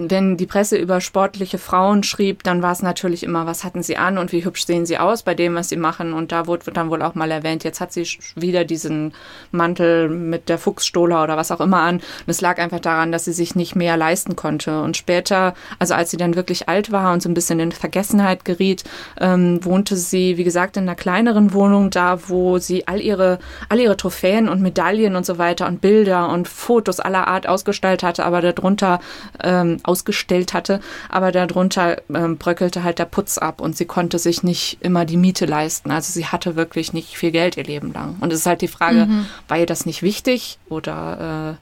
[0.00, 3.96] wenn die Presse über sportliche Frauen schrieb, dann war es natürlich immer, was hatten sie
[3.96, 6.12] an und wie hübsch sehen sie aus bei dem, was sie machen.
[6.12, 8.06] Und da wurde dann wohl auch mal erwähnt, jetzt hat sie
[8.36, 9.12] wieder diesen
[9.50, 11.96] Mantel mit der Fuchsstola oder was auch immer an.
[11.96, 14.82] Und es lag einfach daran, dass sie sich nicht mehr leisten konnte.
[14.82, 18.44] Und später, also als sie dann wirklich alt war und so ein bisschen in Vergessenheit
[18.44, 18.84] geriet,
[19.20, 23.80] ähm, wohnte sie, wie gesagt, in einer kleineren Wohnung, da wo sie all ihre, all
[23.80, 28.24] ihre Trophäen und Medaillen und so weiter und Bilder und Fotos aller Art ausgestaltet hatte,
[28.24, 29.00] aber darunter
[29.42, 34.42] ähm, ausgestellt hatte, aber darunter ähm, bröckelte halt der Putz ab und sie konnte sich
[34.42, 35.90] nicht immer die Miete leisten.
[35.90, 38.16] Also sie hatte wirklich nicht viel Geld ihr Leben lang.
[38.20, 39.26] Und es ist halt die Frage, mhm.
[39.48, 41.56] war ihr das nicht wichtig oder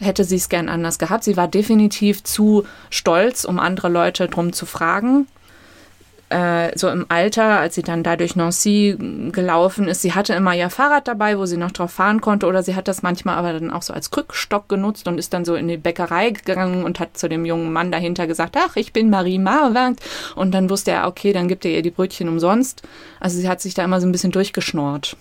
[0.00, 1.24] äh, hätte sie es gern anders gehabt?
[1.24, 5.26] Sie war definitiv zu stolz, um andere Leute drum zu fragen
[6.30, 8.96] äh, so im Alter, als sie dann da durch Nancy
[9.32, 12.62] gelaufen ist, sie hatte immer ihr Fahrrad dabei, wo sie noch drauf fahren konnte, oder
[12.62, 15.54] sie hat das manchmal aber dann auch so als Krückstock genutzt und ist dann so
[15.54, 19.10] in die Bäckerei gegangen und hat zu dem jungen Mann dahinter gesagt, ach, ich bin
[19.10, 20.00] Marie Marwand.
[20.34, 22.82] Und dann wusste er, okay, dann gibt er ihr die Brötchen umsonst.
[23.20, 25.16] Also sie hat sich da immer so ein bisschen durchgeschnort.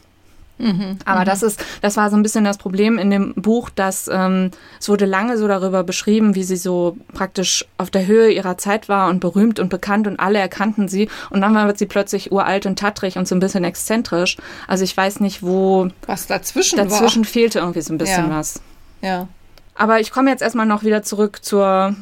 [0.60, 4.10] Mhm, Aber das ist, das war so ein bisschen das Problem in dem Buch, dass
[4.12, 8.58] ähm, es wurde lange so darüber beschrieben, wie sie so praktisch auf der Höhe ihrer
[8.58, 11.10] Zeit war und berühmt und bekannt und alle erkannten sie.
[11.30, 14.38] Und dann wird sie plötzlich uralt und tattrig und so ein bisschen exzentrisch.
[14.68, 15.90] Also ich weiß nicht, wo.
[16.08, 17.32] Was dazwischen Dazwischen war.
[17.32, 18.38] fehlte irgendwie so ein bisschen ja.
[18.38, 18.62] was.
[19.02, 19.28] Ja.
[19.76, 21.96] Aber ich komme jetzt erstmal noch wieder zurück zur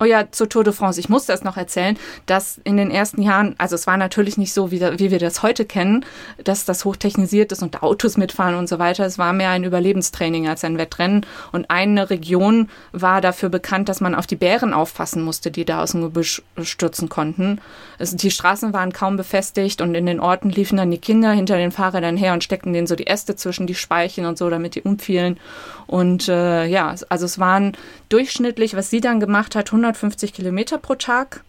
[0.00, 1.00] Oh ja, zur Tour de France.
[1.00, 4.52] Ich muss das noch erzählen, dass in den ersten Jahren, also es war natürlich nicht
[4.52, 6.04] so, wie, wie wir das heute kennen,
[6.44, 9.04] dass das hochtechnisiert ist und Autos mitfahren und so weiter.
[9.04, 11.26] Es war mehr ein Überlebenstraining als ein Wettrennen.
[11.50, 15.82] Und eine Region war dafür bekannt, dass man auf die Bären aufpassen musste, die da
[15.82, 17.60] aus dem Gebüsch stürzen konnten.
[17.98, 21.56] Also die Straßen waren kaum befestigt und in den Orten liefen dann die Kinder hinter
[21.56, 24.76] den Fahrrädern her und steckten denen so die Äste zwischen die Speichen und so, damit
[24.76, 25.40] die umfielen.
[25.88, 27.72] Und äh, ja, also es waren
[28.10, 31.42] durchschnittlich, was sie dann gemacht hat, 150 Kilometer pro Tag.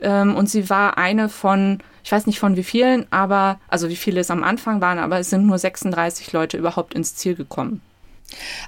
[0.00, 3.96] Ähm, und sie war eine von, ich weiß nicht von wie vielen, aber, also wie
[3.96, 7.82] viele es am Anfang waren, aber es sind nur 36 Leute überhaupt ins Ziel gekommen.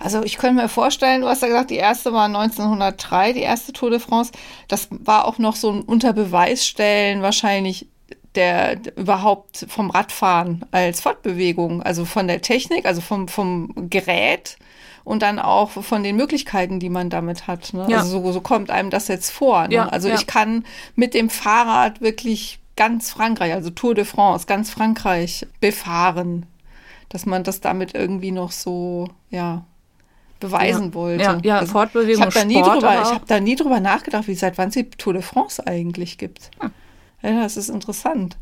[0.00, 3.72] Also ich könnte mir vorstellen, du hast ja gesagt, die erste war 1903, die erste
[3.72, 4.32] Tour de France.
[4.66, 7.86] Das war auch noch so ein Unterbeweisstellen wahrscheinlich
[8.34, 14.56] der überhaupt vom Radfahren als Fortbewegung, also von der Technik, also vom, vom Gerät
[15.04, 17.74] und dann auch von den Möglichkeiten, die man damit hat.
[17.74, 17.86] Ne?
[17.88, 17.98] Ja.
[17.98, 19.68] Also so, so, kommt einem das jetzt vor.
[19.68, 19.74] Ne?
[19.74, 20.14] Ja, also ja.
[20.14, 20.64] ich kann
[20.96, 26.46] mit dem Fahrrad wirklich ganz Frankreich, also Tour de France, ganz Frankreich befahren,
[27.10, 29.64] dass man das damit irgendwie noch so, ja,
[30.40, 31.22] beweisen ja, wollte.
[31.22, 33.80] Ja, ja also Fortbewegung, ich habe da, nie Sport, drüber, ich hab da nie drüber
[33.80, 36.50] nachgedacht, wie seit wann es die Tour de France eigentlich gibt.
[36.58, 36.70] Ah.
[37.22, 38.36] Ja, das ist interessant.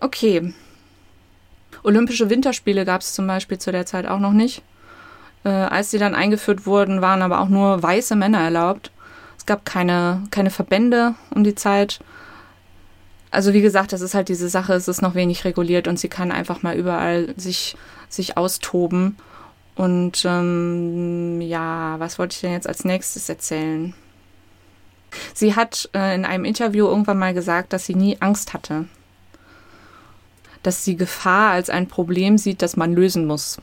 [0.00, 0.54] Okay.
[1.82, 4.62] Olympische Winterspiele gab es zum Beispiel zu der Zeit auch noch nicht.
[5.44, 8.90] Äh, als sie dann eingeführt wurden, waren aber auch nur weiße Männer erlaubt.
[9.38, 12.00] Es gab keine, keine Verbände um die Zeit.
[13.30, 16.08] also wie gesagt, das ist halt diese Sache, es ist noch wenig reguliert und sie
[16.08, 17.76] kann einfach mal überall sich,
[18.08, 19.16] sich austoben.
[19.76, 23.94] Und ähm, ja, was wollte ich denn jetzt als nächstes erzählen?
[25.32, 28.86] Sie hat äh, in einem Interview irgendwann mal gesagt, dass sie nie Angst hatte.
[30.62, 33.58] Dass sie Gefahr als ein Problem sieht, das man lösen muss.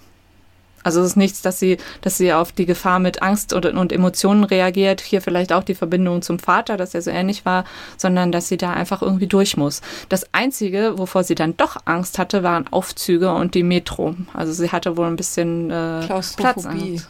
[0.88, 3.92] Also es ist nichts, dass sie, dass sie auf die Gefahr mit Angst und, und
[3.92, 5.02] Emotionen reagiert.
[5.02, 7.66] Hier vielleicht auch die Verbindung zum Vater, dass er so ähnlich war,
[7.98, 9.82] sondern dass sie da einfach irgendwie durch muss.
[10.08, 14.16] Das Einzige, wovor sie dann doch Angst hatte, waren Aufzüge und die Metro.
[14.34, 17.02] Also sie hatte wohl ein bisschen äh, Klaustrophobie.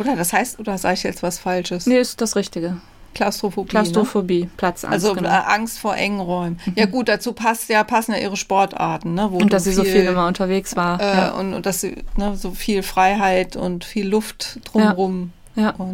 [0.00, 1.84] Oder das heißt, oder sage ich jetzt was Falsches?
[1.84, 2.80] Nee, ist das Richtige.
[3.14, 3.68] Klaustrophobie.
[3.68, 4.50] Klaustrophobie, ne?
[4.56, 4.92] Platzangst.
[4.92, 5.28] Also genau.
[5.28, 6.60] Angst vor engen Räumen.
[6.76, 9.28] Ja gut, dazu passt ja passen ja ihre Sportarten, ne?
[9.28, 11.00] und dass sie viel, so viel immer unterwegs war.
[11.00, 11.30] Äh, ja.
[11.32, 15.32] und, und, dass sie ne, so viel Freiheit und viel Luft drumherum.
[15.56, 15.74] Ja.
[15.78, 15.86] ja.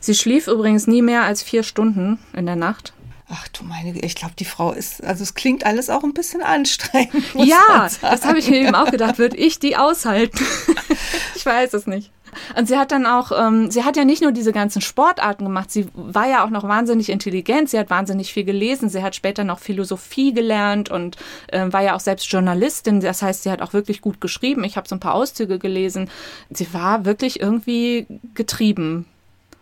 [0.00, 2.92] Sie schlief übrigens nie mehr als vier Stunden in der Nacht.
[3.34, 6.42] Ach du meine, ich glaube, die Frau ist, also es klingt alles auch ein bisschen
[6.42, 7.24] anstrengend.
[7.34, 9.18] Ja, das habe ich mir eben auch gedacht.
[9.18, 10.44] Würde ich die aushalten?
[11.34, 12.10] ich weiß es nicht.
[12.56, 15.70] Und sie hat dann auch, ähm, sie hat ja nicht nur diese ganzen Sportarten gemacht,
[15.70, 19.44] sie war ja auch noch wahnsinnig intelligent, sie hat wahnsinnig viel gelesen, sie hat später
[19.44, 21.16] noch Philosophie gelernt und
[21.48, 24.64] äh, war ja auch selbst Journalistin, das heißt, sie hat auch wirklich gut geschrieben.
[24.64, 26.10] Ich habe so ein paar Auszüge gelesen.
[26.50, 29.06] Sie war wirklich irgendwie getrieben.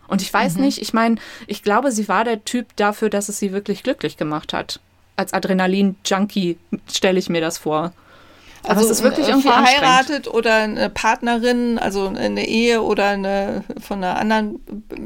[0.07, 0.63] Und ich weiß mhm.
[0.63, 1.15] nicht, ich meine,
[1.47, 4.81] ich glaube, sie war der Typ dafür, dass es sie wirklich glücklich gemacht hat.
[5.15, 6.57] Als Adrenalin-Junkie
[6.91, 7.93] stelle ich mir das vor.
[8.63, 13.63] Also Aber es ist wirklich irgendwie verheiratet oder eine Partnerin, also eine Ehe oder eine
[13.79, 14.59] von einer anderen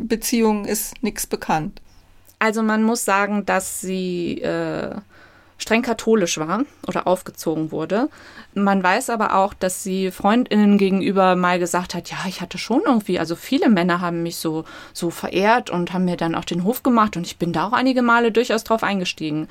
[0.08, 1.82] Beziehung ist nichts bekannt.
[2.40, 4.96] Also man muss sagen, dass sie äh,
[5.58, 8.10] streng katholisch war oder aufgezogen wurde.
[8.54, 12.82] Man weiß aber auch, dass sie Freundinnen gegenüber mal gesagt hat, ja, ich hatte schon
[12.86, 16.64] irgendwie, also viele Männer haben mich so, so verehrt und haben mir dann auch den
[16.64, 19.48] Hof gemacht und ich bin da auch einige Male durchaus drauf eingestiegen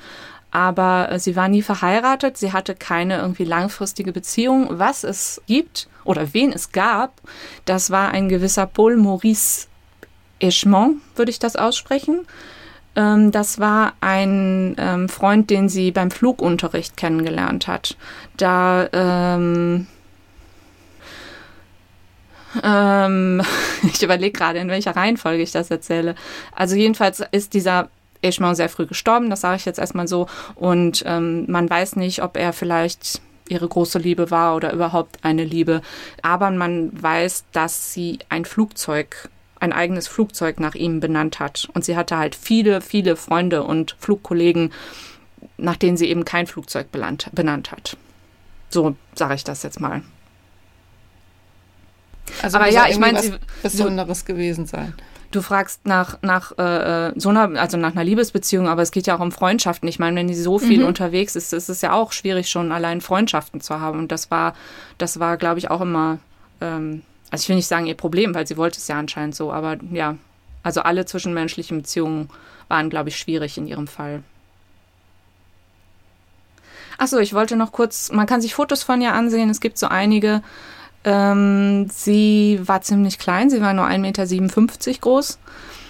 [0.55, 4.69] aber äh, sie war nie verheiratet, sie hatte keine irgendwie langfristige Beziehung.
[4.71, 7.19] Was es gibt oder wen es gab,
[7.65, 9.67] das war ein gewisser Paul Maurice
[10.39, 12.25] Echemont, würde ich das aussprechen.
[12.95, 17.97] Ähm, das war ein ähm, Freund, den sie beim Flugunterricht kennengelernt hat.
[18.37, 19.87] Da ähm,
[22.63, 23.41] ähm,
[23.83, 26.15] ich überlege gerade, in welcher Reihenfolge ich das erzähle.
[26.53, 27.89] Also jedenfalls ist dieser
[28.25, 30.27] Echemont sehr früh gestorben, das sage ich jetzt erstmal so.
[30.55, 35.43] Und ähm, man weiß nicht, ob er vielleicht ihre große Liebe war oder überhaupt eine
[35.43, 35.81] Liebe.
[36.21, 41.69] Aber man weiß, dass sie ein Flugzeug, ein eigenes Flugzeug nach ihm benannt hat.
[41.73, 44.73] Und sie hatte halt viele, viele Freunde und Flugkollegen,
[45.57, 47.97] nach denen sie eben kein Flugzeug benannt, benannt hat.
[48.69, 50.01] So sage ich das jetzt mal.
[52.41, 54.93] Also Aber ja, ich meine, sie Besonderes so, gewesen sein.
[55.31, 59.15] Du fragst nach, nach äh, so einer, also nach einer Liebesbeziehung, aber es geht ja
[59.15, 59.87] auch um Freundschaften.
[59.89, 60.87] Ich meine, wenn die so viel mhm.
[60.87, 63.99] unterwegs ist, ist es ja auch schwierig, schon allein Freundschaften zu haben.
[63.99, 64.53] Und das war,
[64.97, 66.19] das war, glaube ich, auch immer,
[66.61, 69.51] ähm, also ich will nicht sagen ihr Problem, weil sie wollte es ja anscheinend so,
[69.51, 70.15] aber ja,
[70.63, 72.29] also alle zwischenmenschlichen Beziehungen
[72.67, 74.23] waren, glaube ich, schwierig in ihrem Fall.
[76.97, 79.87] Achso, ich wollte noch kurz, man kann sich Fotos von ihr ansehen, es gibt so
[79.87, 80.41] einige.
[81.05, 85.37] Ähm, sie war ziemlich klein, sie war nur 1,57 Meter groß.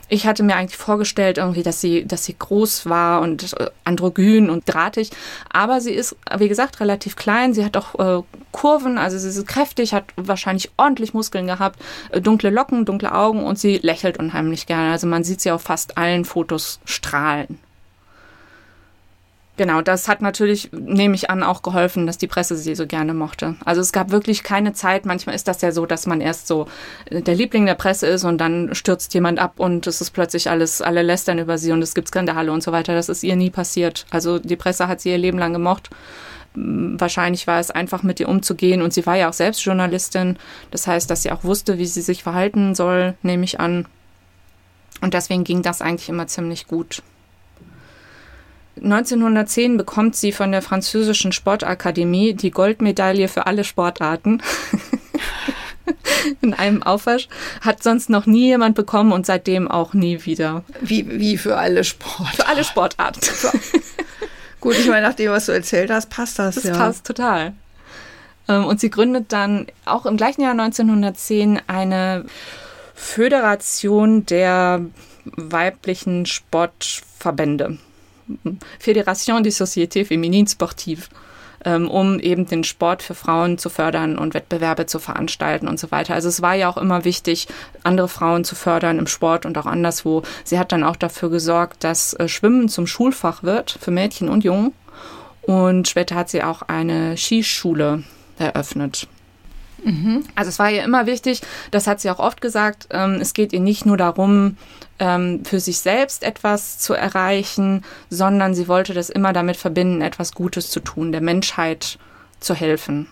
[0.07, 4.51] Ich hatte mir eigentlich vorgestellt, irgendwie, dass sie, dass sie groß war und äh, androgyn
[4.51, 5.09] und drahtig.
[5.51, 7.55] Aber sie ist, wie gesagt, relativ klein.
[7.55, 11.79] Sie hat auch äh, Kurven, also sie ist kräftig, hat wahrscheinlich ordentlich Muskeln gehabt,
[12.11, 14.91] äh, dunkle Locken, dunkle Augen und sie lächelt unheimlich gerne.
[14.91, 17.57] Also man sieht sie auf fast allen Fotos strahlen.
[19.57, 23.13] Genau, das hat natürlich, nehme ich an, auch geholfen, dass die Presse sie so gerne
[23.13, 23.55] mochte.
[23.63, 25.05] Also es gab wirklich keine Zeit.
[25.05, 26.67] Manchmal ist das ja so, dass man erst so
[27.09, 30.49] äh, der Liebling der Presse ist und dann stürzt jemand ab und es ist plötzlich
[30.49, 32.93] alles, alle lästern über sie und es gibt Skandale und so weiter.
[32.95, 34.05] Das ist ihr nie passiert.
[34.09, 35.89] Also die Presse hat sie ihr Leben lang gemocht.
[36.53, 40.37] Wahrscheinlich war es einfach mit ihr umzugehen und sie war ja auch selbst Journalistin.
[40.71, 43.87] Das heißt, dass sie auch wusste, wie sie sich verhalten soll, nehme ich an.
[45.01, 47.01] Und deswegen ging das eigentlich immer ziemlich gut.
[48.77, 54.41] 1910 bekommt sie von der französischen Sportakademie die Goldmedaille für alle Sportarten.
[56.41, 57.27] in einem Aufwasch.
[57.61, 60.63] Hat sonst noch nie jemand bekommen und seitdem auch nie wieder.
[60.81, 62.35] Wie, wie für alle Sportarten?
[62.35, 63.21] Für alle Sportarten.
[64.59, 66.71] Gut, ich meine, nach dem, was du erzählt hast, passt das, das ja.
[66.71, 67.53] Das passt total.
[68.47, 72.25] Ähm, und sie gründet dann auch im gleichen Jahr 1910 eine
[72.95, 74.81] Föderation der
[75.25, 77.77] weiblichen Sportverbände.
[78.79, 81.09] Fédération des Sociétés Féminines Sportives.
[81.65, 85.91] ähm, um eben den Sport für Frauen zu fördern und Wettbewerbe zu veranstalten und so
[85.91, 86.13] weiter.
[86.13, 87.47] Also es war ja auch immer wichtig,
[87.83, 90.21] andere Frauen zu fördern im Sport und auch anderswo.
[90.43, 94.43] Sie hat dann auch dafür gesorgt, dass äh, Schwimmen zum Schulfach wird für Mädchen und
[94.43, 94.73] Jungen.
[95.41, 98.03] Und später hat sie auch eine Skischule
[98.37, 99.07] eröffnet.
[99.85, 100.23] Mhm.
[100.33, 103.53] Also es war ihr immer wichtig, das hat sie auch oft gesagt, ähm, es geht
[103.53, 104.57] ihr nicht nur darum,
[104.97, 110.33] ähm, für sich selbst etwas zu erreichen, sondern sie wollte das immer damit verbinden, etwas
[110.33, 111.99] Gutes zu tun, der Menschheit
[112.39, 113.07] zu helfen.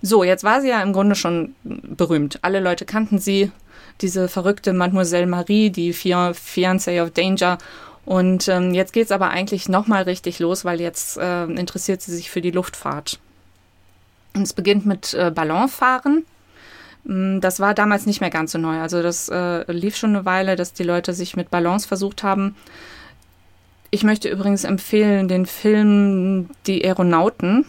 [0.00, 2.38] So, jetzt war sie ja im Grunde schon berühmt.
[2.40, 3.52] Alle Leute kannten sie,
[4.00, 7.58] diese verrückte Mademoiselle Marie, die Fiancée of Danger.
[8.06, 12.14] Und ähm, jetzt geht es aber eigentlich nochmal richtig los, weil jetzt äh, interessiert sie
[12.14, 13.18] sich für die Luftfahrt.
[14.34, 16.24] Und es beginnt mit äh, Ballonfahren.
[17.04, 18.80] Mm, das war damals nicht mehr ganz so neu.
[18.80, 22.56] Also das äh, lief schon eine Weile, dass die Leute sich mit Ballons versucht haben.
[23.90, 27.64] Ich möchte übrigens empfehlen den Film Die Aeronauten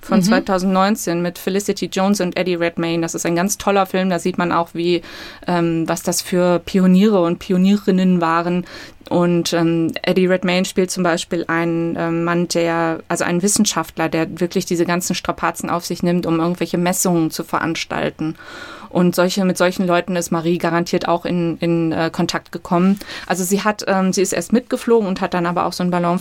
[0.00, 0.24] von mhm.
[0.24, 3.02] 2019 mit Felicity Jones und Eddie Redmayne.
[3.02, 4.10] Das ist ein ganz toller Film.
[4.10, 5.02] Da sieht man auch, wie
[5.46, 8.64] ähm, was das für Pioniere und Pionierinnen waren.
[9.08, 14.40] Und ähm, Eddie Redmayne spielt zum Beispiel einen ähm, Mann, der, also einen Wissenschaftler, der
[14.40, 18.36] wirklich diese ganzen Strapazen auf sich nimmt, um irgendwelche Messungen zu veranstalten.
[18.88, 23.00] Und solche, mit solchen Leuten ist Marie garantiert auch in, in äh, Kontakt gekommen.
[23.26, 25.90] Also sie hat, ähm, sie ist erst mitgeflogen und hat dann aber auch so einen
[25.90, 26.20] Ballon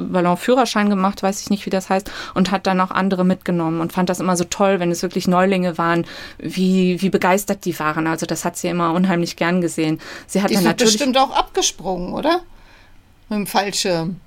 [0.00, 3.92] Ballonführerschein gemacht, weiß ich nicht, wie das heißt, und hat dann auch andere mitgenommen und
[3.92, 6.06] fand das immer so toll, wenn es wirklich Neulinge waren,
[6.38, 8.06] wie, wie begeistert die waren.
[8.06, 10.00] Also das hat sie immer unheimlich gern gesehen.
[10.26, 12.40] Sie hat die dann natürlich bestimmt auch abgesprungen, oder?
[13.28, 14.20] Mit dem Fallschirm.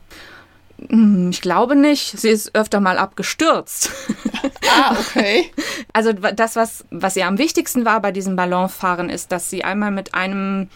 [0.90, 2.20] Hm, ich glaube nicht.
[2.20, 3.92] Sie ist öfter mal abgestürzt.
[4.76, 5.52] Ah, okay.
[5.92, 9.92] Also das, was, was ihr am wichtigsten war bei diesem Ballonfahren, ist, dass sie einmal
[9.92, 10.68] mit einem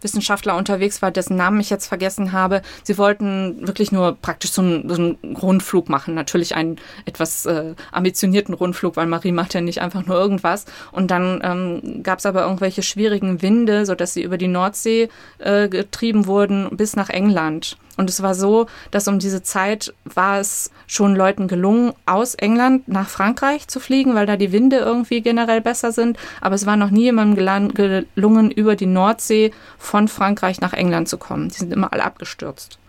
[0.00, 2.62] Wissenschaftler unterwegs war, dessen Namen ich jetzt vergessen habe.
[2.82, 6.14] Sie wollten wirklich nur praktisch so einen, so einen Rundflug machen.
[6.14, 10.64] Natürlich einen etwas äh, ambitionierten Rundflug, weil Marie macht ja nicht einfach nur irgendwas.
[10.92, 15.08] Und dann ähm, gab es aber irgendwelche schwierigen Winde, sodass sie über die Nordsee
[15.38, 17.76] äh, getrieben wurden bis nach England.
[17.96, 22.88] Und es war so, dass um diese Zeit war es schon Leuten gelungen, aus England
[22.88, 26.18] nach Frankreich zu fliegen, weil da die Winde irgendwie generell besser sind.
[26.40, 27.74] Aber es war noch nie jemandem
[28.16, 31.48] gelungen, über die Nordsee von Frankreich nach England zu kommen.
[31.48, 32.80] Die sind immer alle abgestürzt.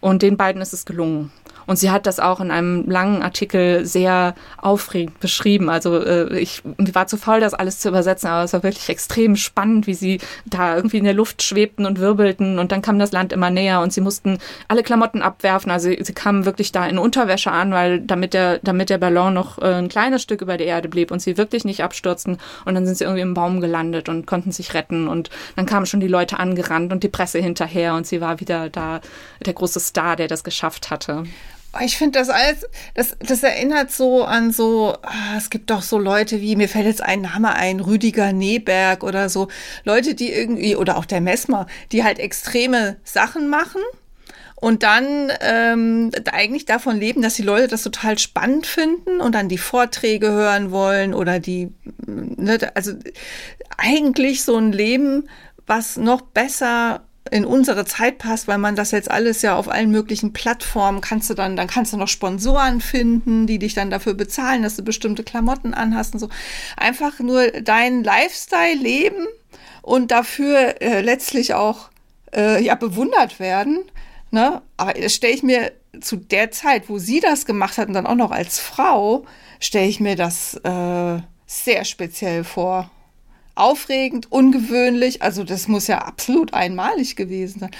[0.00, 1.32] Und den beiden ist es gelungen.
[1.70, 5.70] Und sie hat das auch in einem langen Artikel sehr aufregend beschrieben.
[5.70, 9.36] Also äh, ich war zu faul, das alles zu übersetzen, aber es war wirklich extrem
[9.36, 13.12] spannend, wie sie da irgendwie in der Luft schwebten und wirbelten und dann kam das
[13.12, 15.70] Land immer näher und sie mussten alle Klamotten abwerfen.
[15.70, 19.32] Also sie, sie kamen wirklich da in Unterwäsche an, weil damit der, damit der Ballon
[19.32, 22.38] noch äh, ein kleines Stück über der Erde blieb und sie wirklich nicht abstürzten.
[22.64, 25.06] Und dann sind sie irgendwie im Baum gelandet und konnten sich retten.
[25.06, 28.70] Und dann kamen schon die Leute angerannt und die Presse hinterher und sie war wieder
[28.70, 29.00] da
[29.46, 31.22] der große Star, der das geschafft hatte.
[31.72, 35.82] Oh, ich finde das alles, das, das erinnert so an so, ah, es gibt doch
[35.82, 39.46] so Leute wie, mir fällt jetzt ein Name ein, Rüdiger Neberg oder so,
[39.84, 43.82] Leute, die irgendwie, oder auch der Messmer, die halt extreme Sachen machen
[44.56, 49.48] und dann ähm, eigentlich davon leben, dass die Leute das total spannend finden und dann
[49.48, 51.72] die Vorträge hören wollen oder die,
[52.06, 52.94] ne, also
[53.78, 55.28] eigentlich so ein Leben,
[55.66, 59.90] was noch besser in unsere Zeit passt, weil man das jetzt alles ja auf allen
[59.90, 64.14] möglichen Plattformen kannst du dann, dann kannst du noch Sponsoren finden, die dich dann dafür
[64.14, 66.28] bezahlen, dass du bestimmte Klamotten anhast und so.
[66.76, 69.26] Einfach nur deinen Lifestyle leben
[69.82, 71.90] und dafür äh, letztlich auch
[72.34, 73.80] äh, ja bewundert werden.
[74.30, 74.62] Ne?
[74.76, 78.06] Aber das stelle ich mir zu der Zeit, wo sie das gemacht hat und dann
[78.06, 79.24] auch noch als Frau,
[79.58, 82.90] stelle ich mir das äh, sehr speziell vor
[83.60, 85.22] aufregend, ungewöhnlich.
[85.22, 87.70] Also das muss ja absolut einmalig gewesen sein.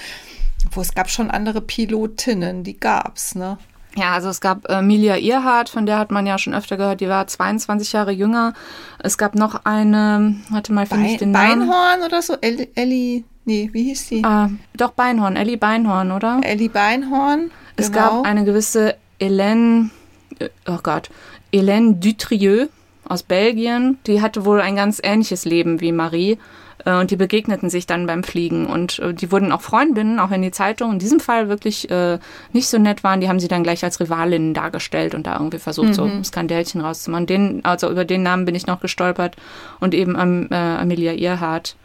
[0.73, 3.59] Wo es gab schon andere Pilotinnen, die gab's, ne?
[3.97, 7.09] Ja, also es gab Emilia Earhart, von der hat man ja schon öfter gehört, die
[7.09, 8.55] war 22 Jahre jünger.
[9.01, 11.61] Es gab noch eine, warte mal, finde ich den Namen.
[11.61, 12.37] Beinhorn oder so?
[12.41, 14.25] Ellie, nee, wie hieß die?
[14.25, 16.41] Ah, doch, Beinhorn, Ellie Beinhorn, oder?
[16.45, 17.51] Ellie Beinhorn.
[17.77, 18.23] Es genau.
[18.23, 19.91] gab eine gewisse Hélène,
[20.39, 21.11] äh, oh Gott,
[21.53, 22.69] Hélène Dutrieux,
[23.11, 26.39] aus Belgien, die hatte wohl ein ganz ähnliches Leben wie Marie.
[26.85, 30.31] Äh, und die begegneten sich dann beim Fliegen und äh, die wurden auch Freundinnen, auch
[30.31, 32.19] wenn die Zeitungen in diesem Fall wirklich äh,
[32.53, 33.21] nicht so nett waren.
[33.21, 35.95] Die haben sie dann gleich als Rivalinnen dargestellt und da irgendwie versucht, mhm.
[35.95, 37.27] so Skandälchen rauszumachen.
[37.27, 39.37] Den, also über den Namen bin ich noch gestolpert
[39.81, 40.15] und eben
[40.51, 41.77] äh, Amelia Earhart.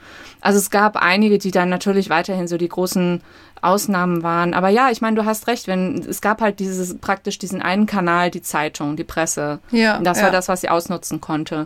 [0.46, 3.24] Also es gab einige, die dann natürlich weiterhin so die großen
[3.64, 4.54] Ausnahmen waren.
[4.54, 7.88] Aber ja, ich meine, du hast recht, wenn es gab halt dieses praktisch diesen einen
[7.88, 9.58] Kanal, die Zeitung, die Presse.
[9.72, 9.98] Ja.
[9.98, 10.32] Das war ja.
[10.32, 11.66] das, was sie ausnutzen konnte.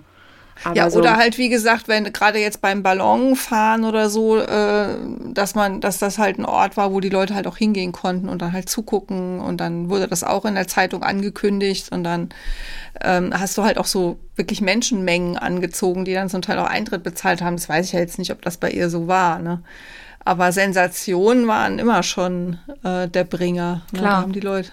[0.64, 4.96] Aber ja, so oder halt, wie gesagt, wenn gerade jetzt beim Ballonfahren oder so, äh,
[5.34, 8.30] dass man, dass das halt ein Ort war, wo die Leute halt auch hingehen konnten
[8.30, 12.30] und dann halt zugucken und dann wurde das auch in der Zeitung angekündigt und dann
[13.02, 17.04] ähm, hast du halt auch so wirklich Menschenmengen angezogen, die dann zum Teil auch Eintritt
[17.04, 17.56] bezahlt haben.
[17.56, 19.62] Das weiß ich ja jetzt nicht, ob das bei ihr so war, ne?
[20.26, 23.84] Aber Sensationen waren immer schon äh, der Bringer.
[23.92, 24.00] Ne?
[24.00, 24.12] Klar.
[24.12, 24.72] Da haben die Leute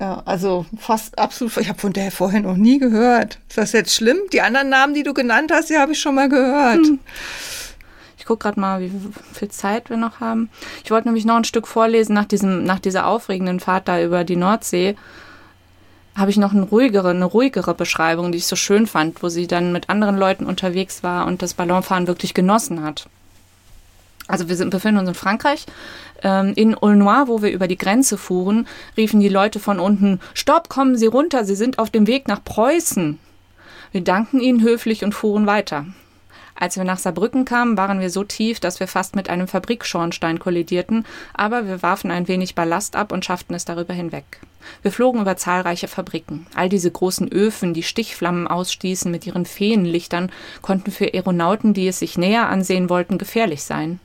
[0.00, 1.56] ja, also fast absolut.
[1.58, 3.38] Ich habe von der vorher noch nie gehört.
[3.48, 4.18] Ist das jetzt schlimm?
[4.32, 6.86] Die anderen Namen, die du genannt hast, die habe ich schon mal gehört.
[6.86, 6.98] Hm.
[8.18, 8.92] Ich gucke gerade mal, wie
[9.32, 10.48] viel Zeit wir noch haben.
[10.84, 14.22] Ich wollte nämlich noch ein Stück vorlesen nach, diesem, nach dieser aufregenden Fahrt da über
[14.22, 14.96] die Nordsee.
[16.16, 19.48] Habe ich noch eine ruhigere, eine ruhigere Beschreibung, die ich so schön fand, wo sie
[19.48, 23.08] dann mit anderen Leuten unterwegs war und das Ballonfahren wirklich genossen hat.
[24.28, 25.66] Also wir sind, befinden uns in Frankreich.
[26.22, 28.66] Ähm, in Aulnoy, wo wir über die Grenze fuhren,
[28.96, 32.42] riefen die Leute von unten, Stopp, kommen Sie runter, Sie sind auf dem Weg nach
[32.44, 33.18] Preußen.
[33.90, 35.86] Wir danken ihnen höflich und fuhren weiter.
[36.54, 40.38] Als wir nach Saarbrücken kamen, waren wir so tief, dass wir fast mit einem Fabrikschornstein
[40.38, 41.04] kollidierten,
[41.34, 44.24] aber wir warfen ein wenig Ballast ab und schafften es darüber hinweg.
[44.82, 46.46] Wir flogen über zahlreiche Fabriken.
[46.54, 51.98] All diese großen Öfen, die Stichflammen ausstießen mit ihren Feenlichtern, konnten für Aeronauten, die es
[51.98, 53.98] sich näher ansehen wollten, gefährlich sein.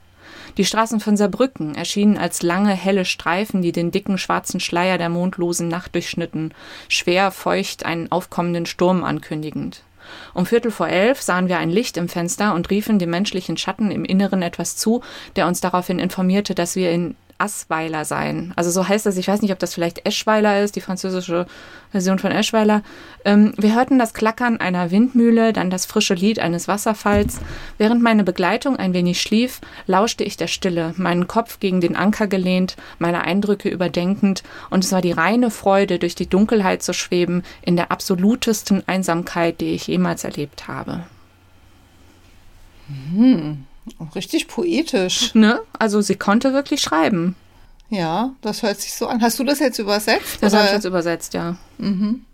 [0.58, 5.08] Die Straßen von Saarbrücken erschienen als lange, helle Streifen, die den dicken, schwarzen Schleier der
[5.08, 6.52] mondlosen Nacht durchschnitten,
[6.88, 9.84] schwer feucht einen aufkommenden Sturm ankündigend.
[10.34, 13.92] Um Viertel vor elf sahen wir ein Licht im Fenster und riefen dem menschlichen Schatten
[13.92, 15.02] im Inneren etwas zu,
[15.36, 18.52] der uns daraufhin informierte, dass wir in Assweiler sein.
[18.56, 21.46] Also so heißt das, ich weiß nicht, ob das vielleicht Eschweiler ist, die französische
[21.92, 22.82] Version von Eschweiler.
[23.24, 27.38] Ähm, wir hörten das Klackern einer Windmühle, dann das frische Lied eines Wasserfalls.
[27.78, 32.26] Während meine Begleitung ein wenig schlief, lauschte ich der Stille, meinen Kopf gegen den Anker
[32.26, 37.44] gelehnt, meine Eindrücke überdenkend, und es war die reine Freude, durch die Dunkelheit zu schweben,
[37.62, 41.04] in der absolutesten Einsamkeit, die ich jemals erlebt habe.
[43.14, 43.67] Hm.
[44.14, 45.34] Richtig poetisch.
[45.34, 45.60] Ne?
[45.78, 47.36] Also sie konnte wirklich schreiben.
[47.90, 49.22] Ja, das hört sich so an.
[49.22, 50.38] Hast du das jetzt übersetzt?
[50.42, 51.56] Das habe ich jetzt übersetzt, ja.
[51.78, 52.24] Mhm.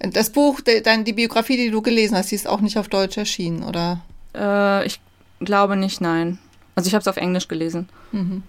[0.00, 3.16] Das Buch, dann die Biografie, die du gelesen hast, die ist auch nicht auf Deutsch
[3.16, 4.00] erschienen, oder?
[4.34, 5.00] Äh, ich
[5.40, 6.38] glaube nicht, nein.
[6.74, 7.88] Also ich habe es auf Englisch gelesen.
[8.12, 8.42] Mhm.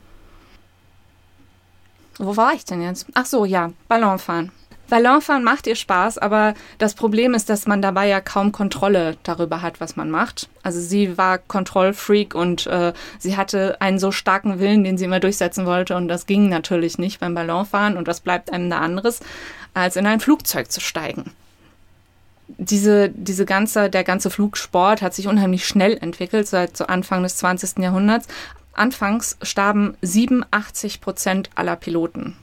[2.17, 3.05] Wo war ich denn jetzt?
[3.13, 4.51] Ach so, ja, Ballonfahren.
[4.89, 9.61] Ballonfahren macht ihr Spaß, aber das Problem ist, dass man dabei ja kaum Kontrolle darüber
[9.61, 10.49] hat, was man macht.
[10.63, 15.19] Also sie war Kontrollfreak und äh, sie hatte einen so starken Willen, den sie immer
[15.19, 19.19] durchsetzen wollte und das ging natürlich nicht beim Ballonfahren und was bleibt einem da anderes,
[19.73, 21.31] als in ein Flugzeug zu steigen.
[22.47, 27.35] Diese, diese ganze, der ganze Flugsport hat sich unheimlich schnell entwickelt, seit so Anfang des
[27.37, 27.79] 20.
[27.79, 28.27] Jahrhunderts.
[28.71, 32.37] Anfangs starben 87 Prozent aller Piloten.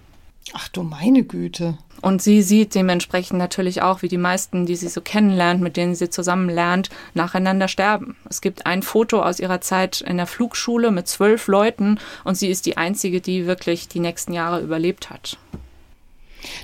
[0.52, 1.78] Ach du meine Güte.
[2.04, 5.94] Und sie sieht dementsprechend natürlich auch, wie die meisten, die sie so kennenlernt, mit denen
[5.94, 8.14] sie zusammen lernt, nacheinander sterben.
[8.28, 12.50] Es gibt ein Foto aus ihrer Zeit in der Flugschule mit zwölf Leuten und sie
[12.50, 15.38] ist die einzige, die wirklich die nächsten Jahre überlebt hat.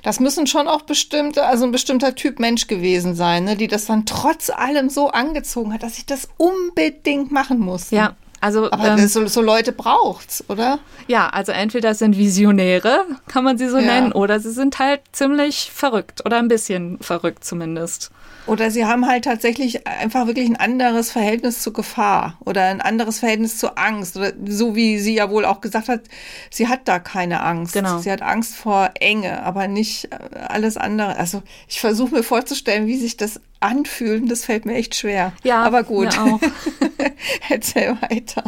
[0.02, 3.86] Das müssen schon auch bestimmte, also ein bestimmter Typ Mensch gewesen sein, ne, die das
[3.86, 7.90] dann trotz allem so angezogen hat, dass ich das unbedingt machen muss.
[7.90, 10.78] Ja, also, Aber ähm, so, so, Leute braucht's, oder?
[11.06, 13.84] Ja, also entweder sind Visionäre, kann man sie so ja.
[13.84, 18.10] nennen, oder sie sind halt ziemlich verrückt oder ein bisschen verrückt zumindest.
[18.46, 23.20] Oder sie haben halt tatsächlich einfach wirklich ein anderes Verhältnis zur Gefahr oder ein anderes
[23.20, 24.16] Verhältnis zur Angst.
[24.16, 26.02] Oder so wie sie ja wohl auch gesagt hat,
[26.50, 27.74] sie hat da keine Angst.
[27.74, 27.98] Genau.
[27.98, 31.16] Sie hat Angst vor Enge, aber nicht äh, alles andere.
[31.16, 34.30] Also ich versuche mir vorzustellen, wie sich das anfühlt.
[34.30, 35.32] Das fällt mir echt schwer.
[35.44, 36.16] Ja, aber gut.
[36.16, 36.40] Mir auch.
[37.48, 38.44] Erzähl weiter.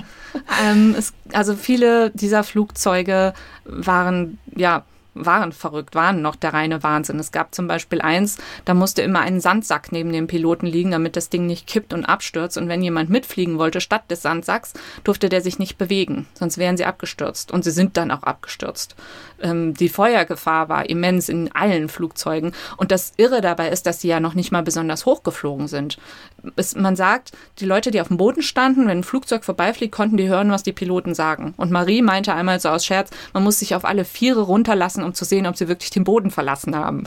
[0.65, 3.35] Ähm, es, also viele dieser Flugzeuge
[3.65, 4.85] waren ja
[5.15, 7.19] waren verrückt, waren noch der reine Wahnsinn.
[7.19, 11.17] Es gab zum Beispiel eins, da musste immer ein Sandsack neben dem Piloten liegen, damit
[11.17, 12.57] das Ding nicht kippt und abstürzt.
[12.57, 14.73] Und wenn jemand mitfliegen wollte statt des Sandsacks,
[15.05, 17.53] durfte der sich nicht bewegen, sonst wären sie abgestürzt.
[17.53, 18.97] Und sie sind dann auch abgestürzt.
[19.43, 22.53] Ähm, die Feuergefahr war immens in allen Flugzeugen.
[22.77, 25.99] Und das Irre dabei ist, dass sie ja noch nicht mal besonders hoch geflogen sind.
[26.57, 30.17] Es, man sagt, die Leute, die auf dem Boden standen, wenn ein Flugzeug vorbeifliegt, konnten
[30.17, 31.55] die hören, was die Piloten sagen.
[31.57, 35.05] Und Marie meinte einmal so aus Scherz, man muss sich auf alle Viere runterlassen, lassen,
[35.05, 37.05] um zu sehen, ob sie wirklich den Boden verlassen haben.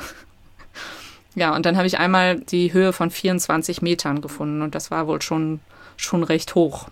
[1.35, 5.07] Ja, und dann habe ich einmal die Höhe von 24 Metern gefunden und das war
[5.07, 5.59] wohl schon,
[5.97, 6.87] schon recht hoch.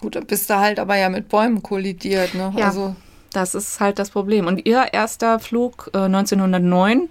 [0.00, 2.52] Gut, dann bist du halt aber ja mit Bäumen kollidiert, ne?
[2.56, 2.94] Ja, also
[3.32, 4.46] das ist halt das Problem.
[4.46, 7.08] Und ihr erster Flug äh, 1909,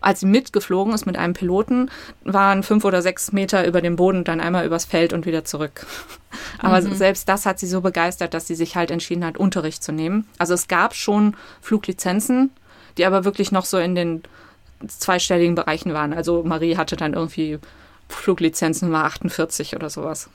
[0.00, 1.90] als sie mitgeflogen ist mit einem Piloten,
[2.24, 5.86] waren fünf oder sechs Meter über dem Boden, dann einmal übers Feld und wieder zurück.
[6.58, 6.94] Aber mhm.
[6.94, 10.28] selbst das hat sie so begeistert, dass sie sich halt entschieden hat, Unterricht zu nehmen.
[10.38, 12.50] Also es gab schon Fluglizenzen
[12.98, 14.22] die aber wirklich noch so in den
[14.86, 16.12] zweistelligen Bereichen waren.
[16.12, 17.58] Also Marie hatte dann irgendwie
[18.08, 20.28] Fluglizenzen war 48 oder sowas.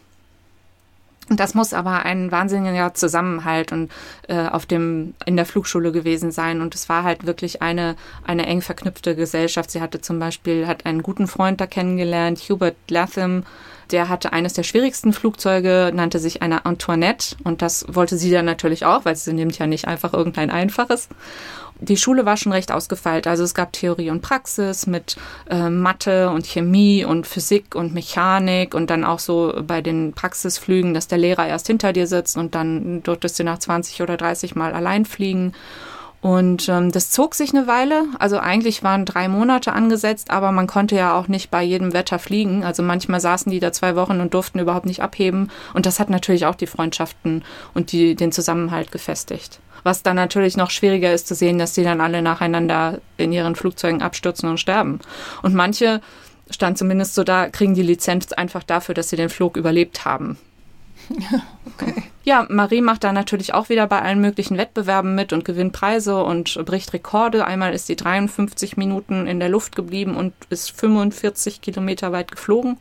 [1.29, 3.89] Und das muss aber ein wahnsinniger Zusammenhalt und
[4.27, 6.59] äh, auf dem in der Flugschule gewesen sein.
[6.59, 7.95] Und es war halt wirklich eine
[8.25, 9.71] eine eng verknüpfte Gesellschaft.
[9.71, 13.43] Sie hatte zum Beispiel hat einen guten Freund da kennengelernt, Hubert Latham.
[13.91, 17.35] Der hatte eines der schwierigsten Flugzeuge, nannte sich eine Antoinette.
[17.43, 21.07] Und das wollte sie dann natürlich auch, weil sie nimmt ja nicht einfach irgendein einfaches
[21.79, 23.27] die Schule war schon recht ausgefeilt.
[23.27, 25.17] Also es gab Theorie und Praxis mit
[25.49, 30.93] äh, Mathe und Chemie und Physik und Mechanik und dann auch so bei den Praxisflügen,
[30.93, 34.55] dass der Lehrer erst hinter dir sitzt und dann durftest du nach 20 oder 30
[34.55, 35.53] Mal allein fliegen.
[36.23, 38.05] Und ähm, das zog sich eine Weile.
[38.17, 42.17] Also eigentlich waren drei Monate angesetzt, aber man konnte ja auch nicht bei jedem Wetter
[42.17, 42.63] fliegen.
[42.63, 45.51] Also manchmal saßen die da zwei Wochen und durften überhaupt nicht abheben.
[45.73, 47.43] Und das hat natürlich auch die Freundschaften
[47.73, 49.59] und die, den Zusammenhalt gefestigt.
[49.83, 53.55] Was dann natürlich noch schwieriger ist zu sehen, dass die dann alle nacheinander in ihren
[53.55, 54.99] Flugzeugen abstürzen und sterben.
[55.41, 56.01] Und manche,
[56.49, 60.37] stand zumindest so da, kriegen die Lizenz einfach dafür, dass sie den Flug überlebt haben.
[61.65, 62.03] okay.
[62.23, 66.23] Ja, Marie macht da natürlich auch wieder bei allen möglichen Wettbewerben mit und gewinnt Preise
[66.23, 67.45] und bricht Rekorde.
[67.45, 72.77] Einmal ist sie 53 Minuten in der Luft geblieben und ist 45 Kilometer weit geflogen.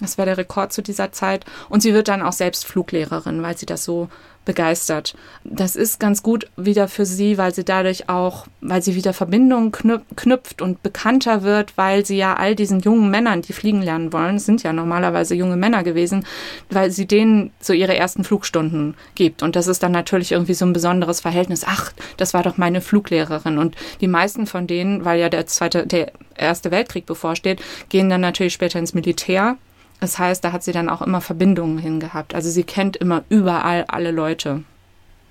[0.00, 1.44] Das wäre der Rekord zu dieser Zeit.
[1.68, 4.08] Und sie wird dann auch selbst Fluglehrerin, weil sie das so
[4.44, 5.14] begeistert.
[5.44, 9.72] Das ist ganz gut wieder für sie, weil sie dadurch auch, weil sie wieder Verbindungen
[9.72, 14.38] knüpft und bekannter wird, weil sie ja all diesen jungen Männern, die fliegen lernen wollen,
[14.38, 16.26] sind ja normalerweise junge Männer gewesen,
[16.70, 19.42] weil sie denen so ihre ersten Flugstunden gibt.
[19.42, 21.64] Und das ist dann natürlich irgendwie so ein besonderes Verhältnis.
[21.66, 23.58] Ach, das war doch meine Fluglehrerin.
[23.58, 28.20] Und die meisten von denen, weil ja der zweite, der erste Weltkrieg bevorsteht, gehen dann
[28.20, 29.56] natürlich später ins Militär
[30.00, 32.34] das heißt, da hat sie dann auch immer Verbindungen hingehabt.
[32.34, 34.64] Also sie kennt immer überall alle Leute.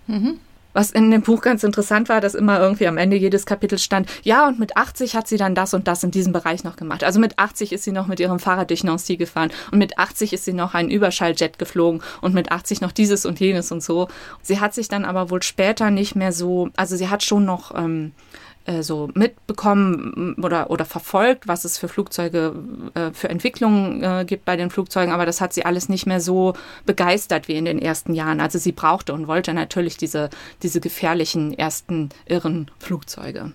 [0.08, 0.40] Mhm.
[0.74, 4.10] Was in dem Buch ganz interessant war, dass immer irgendwie am Ende jedes Kapitel stand,
[4.24, 7.04] ja, und mit 80 hat sie dann das und das in diesem Bereich noch gemacht.
[7.04, 10.34] Also mit 80 ist sie noch mit ihrem Fahrrad durch Nancy gefahren und mit 80
[10.34, 14.08] ist sie noch einen Überschalljet geflogen und mit 80 noch dieses und jenes und so.
[14.42, 17.76] Sie hat sich dann aber wohl später nicht mehr so, also sie hat schon noch
[17.76, 18.43] ähm, äh,
[18.82, 22.56] so mitbekommen oder, oder verfolgt, was es für Flugzeuge,
[22.94, 26.22] äh, für Entwicklungen äh, gibt bei den Flugzeugen, aber das hat sie alles nicht mehr
[26.22, 26.54] so
[26.86, 28.40] begeistert wie in den ersten Jahren.
[28.40, 30.30] Also sie brauchte und wollte natürlich diese,
[30.62, 33.52] diese gefährlichen ersten irren Flugzeuge.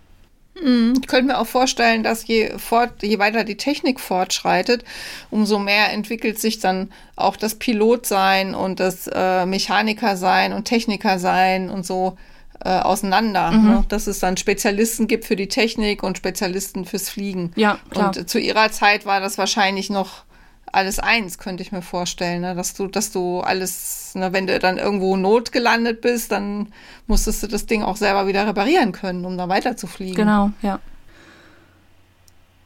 [0.61, 4.85] Hm, ich könnte mir auch vorstellen, dass je, fort, je weiter die Technik fortschreitet,
[5.31, 11.87] umso mehr entwickelt sich dann auch das Pilotsein und das äh, Mechanikersein und Technikersein und
[11.87, 12.17] so
[12.65, 13.51] äh, auseinander.
[13.51, 13.69] Mhm.
[13.69, 13.85] Ne?
[13.89, 17.53] Dass es dann Spezialisten gibt für die Technik und Spezialisten fürs Fliegen.
[17.57, 18.09] Ja, klar.
[18.09, 20.25] Und zu ihrer Zeit war das wahrscheinlich noch
[20.73, 22.55] alles eins, könnte ich mir vorstellen, ne?
[22.55, 26.69] dass du, dass du alles, ne, wenn du dann irgendwo not gelandet bist, dann
[27.07, 30.17] musstest du das Ding auch selber wieder reparieren können, um da weiter zu fliegen.
[30.17, 30.79] Genau, ja.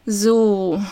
[0.04, 0.82] So,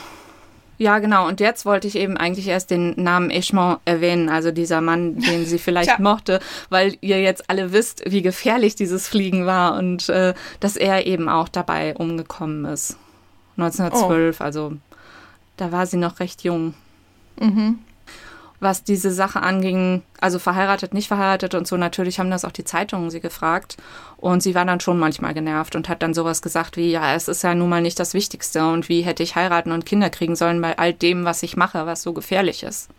[0.81, 1.29] ja, genau.
[1.29, 5.45] Und jetzt wollte ich eben eigentlich erst den Namen Echemont erwähnen, also dieser Mann, den
[5.45, 10.33] sie vielleicht mochte, weil ihr jetzt alle wisst, wie gefährlich dieses Fliegen war und äh,
[10.59, 12.97] dass er eben auch dabei umgekommen ist.
[13.59, 14.43] 1912, oh.
[14.43, 14.73] also
[15.59, 16.73] da war sie noch recht jung.
[17.39, 17.81] Mhm
[18.61, 22.65] was diese Sache anging, also verheiratet, nicht verheiratet und so, natürlich haben das auch die
[22.65, 23.77] Zeitungen sie gefragt.
[24.19, 27.27] Und sie war dann schon manchmal genervt und hat dann sowas gesagt wie, ja, es
[27.27, 30.37] ist ja nun mal nicht das Wichtigste und wie hätte ich heiraten und Kinder kriegen
[30.37, 32.91] sollen bei all dem, was ich mache, was so gefährlich ist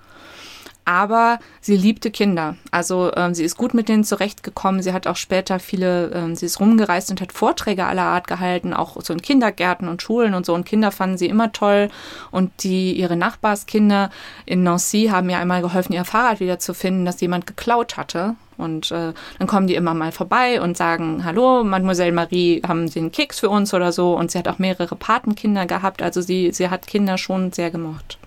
[0.85, 2.55] aber sie liebte Kinder.
[2.71, 4.81] Also ähm, sie ist gut mit denen zurechtgekommen.
[4.81, 8.73] Sie hat auch später viele, ähm, sie ist rumgereist und hat Vorträge aller Art gehalten,
[8.73, 10.53] auch so in Kindergärten und Schulen und so.
[10.53, 11.89] Und Kinder fanden sie immer toll.
[12.31, 14.09] Und die ihre Nachbarskinder
[14.45, 18.35] in Nancy haben ihr einmal geholfen, ihr Fahrrad wiederzufinden, das jemand geklaut hatte.
[18.57, 22.99] Und äh, dann kommen die immer mal vorbei und sagen, hallo, Mademoiselle Marie, haben Sie
[22.99, 24.15] einen Keks für uns oder so.
[24.15, 26.01] Und sie hat auch mehrere Patenkinder gehabt.
[26.01, 28.19] Also sie, sie hat Kinder schon sehr gemocht.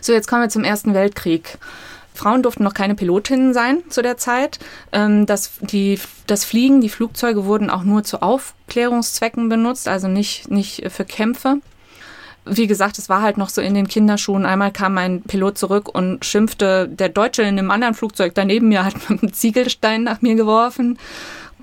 [0.00, 1.58] So, jetzt kommen wir zum Ersten Weltkrieg.
[2.16, 4.58] Frauen durften noch keine Pilotinnen sein zu der Zeit.
[4.92, 10.50] Ähm, das, die, das Fliegen, die Flugzeuge wurden auch nur zu Aufklärungszwecken benutzt, also nicht,
[10.50, 11.58] nicht für Kämpfe.
[12.48, 14.46] Wie gesagt, es war halt noch so in den Kinderschuhen.
[14.46, 18.84] Einmal kam ein Pilot zurück und schimpfte, der Deutsche in einem anderen Flugzeug daneben mir
[18.84, 20.98] hat einen Ziegelstein nach mir geworfen.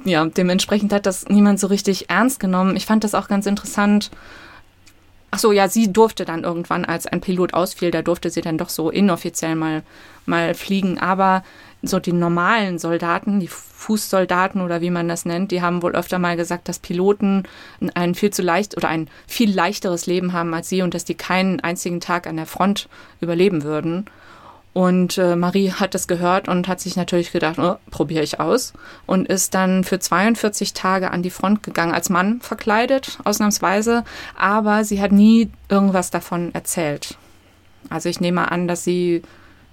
[0.05, 2.75] Ja, dementsprechend hat das niemand so richtig ernst genommen.
[2.75, 4.11] Ich fand das auch ganz interessant
[5.35, 8.59] Ach so, ja, sie durfte dann irgendwann, als ein Pilot ausfiel, da durfte sie dann
[8.59, 9.81] doch so inoffiziell mal,
[10.27, 10.99] mal fliegen.
[10.99, 11.43] Aber
[11.81, 16.19] so die normalen Soldaten, die Fußsoldaten oder wie man das nennt, die haben wohl öfter
[16.19, 17.47] mal gesagt, dass Piloten
[17.95, 21.15] ein viel zu leicht oder ein viel leichteres Leben haben als sie und dass die
[21.15, 22.87] keinen einzigen Tag an der Front
[23.19, 24.05] überleben würden.
[24.73, 28.73] Und äh, Marie hat das gehört und hat sich natürlich gedacht, oh, probiere ich aus.
[29.05, 34.03] Und ist dann für 42 Tage an die Front gegangen, als Mann verkleidet, ausnahmsweise.
[34.35, 37.17] Aber sie hat nie irgendwas davon erzählt.
[37.89, 39.21] Also ich nehme an, dass sie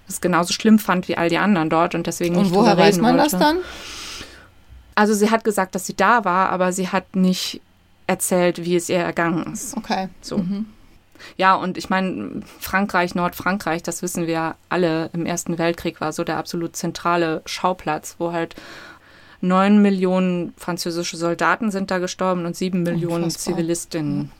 [0.07, 2.99] es genauso schlimm fand wie all die anderen dort und deswegen Und nicht woher weiß
[2.99, 3.31] man wollte.
[3.31, 3.59] das dann?
[4.95, 7.63] Also sie hat gesagt, dass sie da war, aber sie hat nicht
[8.07, 9.77] erzählt, wie es ihr ergangen ist.
[9.77, 10.09] Okay.
[10.21, 10.45] So.
[11.37, 16.25] Ja, und ich meine, Frankreich, Nordfrankreich, das wissen wir alle, im Ersten Weltkrieg war so
[16.25, 18.55] der absolut zentrale Schauplatz, wo halt
[19.41, 23.55] neun Millionen französische Soldaten sind da gestorben und sieben Millionen Unfassbar.
[23.57, 24.31] Zivilistinnen.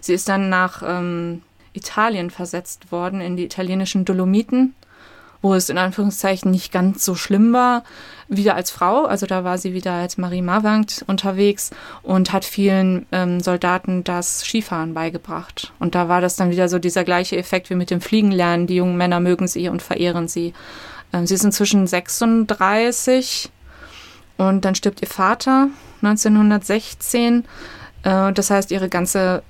[0.00, 1.42] Sie ist dann nach ähm,
[1.72, 4.74] Italien versetzt worden, in die italienischen Dolomiten,
[5.42, 7.84] wo es in Anführungszeichen nicht ganz so schlimm war,
[8.28, 9.04] wieder als Frau.
[9.04, 11.70] Also da war sie wieder als Marie Marwangt unterwegs
[12.02, 15.72] und hat vielen ähm, Soldaten das Skifahren beigebracht.
[15.78, 18.66] Und da war das dann wieder so dieser gleiche Effekt wie mit dem Fliegenlernen.
[18.66, 20.52] Die jungen Männer mögen sie und verehren sie.
[21.12, 23.50] Ähm, sie ist inzwischen 36
[24.36, 25.68] und dann stirbt ihr Vater
[26.02, 27.44] 1916.
[28.02, 29.42] Äh, das heißt, ihre ganze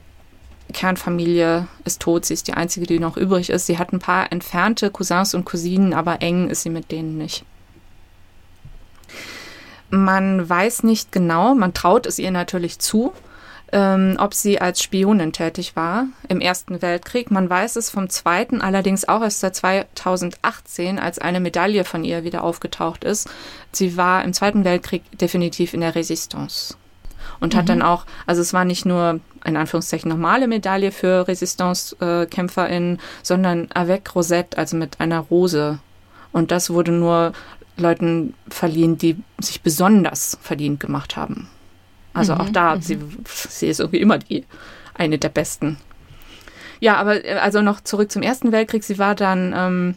[0.73, 2.25] Kernfamilie ist tot.
[2.25, 3.67] Sie ist die einzige, die noch übrig ist.
[3.67, 7.45] Sie hat ein paar entfernte Cousins und Cousinen, aber eng ist sie mit denen nicht.
[9.91, 13.13] Man weiß nicht genau, man traut es ihr natürlich zu,
[13.73, 17.31] ähm, ob sie als Spionin tätig war im Ersten Weltkrieg.
[17.31, 22.23] Man weiß es vom Zweiten allerdings auch erst seit 2018, als eine Medaille von ihr
[22.23, 23.31] wieder aufgetaucht ist.
[23.73, 26.77] Sie war im Zweiten Weltkrieg definitiv in der Resistance
[27.41, 32.99] und hat dann auch, also es war nicht nur in Anführungszeichen normale Medaille für Resistance-KämpferInnen,
[33.23, 35.79] sondern avec Rosette, also mit einer Rose.
[36.33, 37.33] Und das wurde nur
[37.77, 41.49] Leuten verliehen, die sich besonders verdient gemacht haben.
[42.13, 44.45] Also auch da, sie, sie ist irgendwie immer die
[44.95, 45.79] eine der besten.
[46.81, 48.83] Ja, aber äh, also noch zurück zum Ersten Weltkrieg.
[48.83, 49.95] Sie war dann ähm,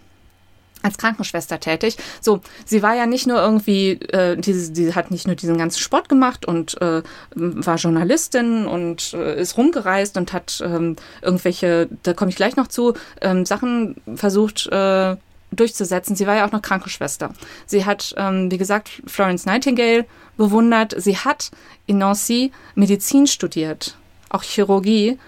[0.82, 1.98] als Krankenschwester tätig.
[2.22, 5.80] So, sie war ja nicht nur irgendwie, äh, diese, sie hat nicht nur diesen ganzen
[5.80, 7.02] Sport gemacht und äh,
[7.36, 12.68] war Journalistin und äh, ist rumgereist und hat ähm, irgendwelche, da komme ich gleich noch
[12.68, 15.16] zu, ähm, Sachen versucht äh,
[15.52, 16.16] durchzusetzen.
[16.16, 17.32] Sie war ja auch noch Krankenschwester.
[17.66, 20.06] Sie hat, ähm, wie gesagt, Florence Nightingale
[20.38, 20.96] bewundert.
[20.98, 21.52] Sie hat
[21.86, 23.98] in Nancy Medizin studiert,
[24.30, 25.20] auch Chirurgie.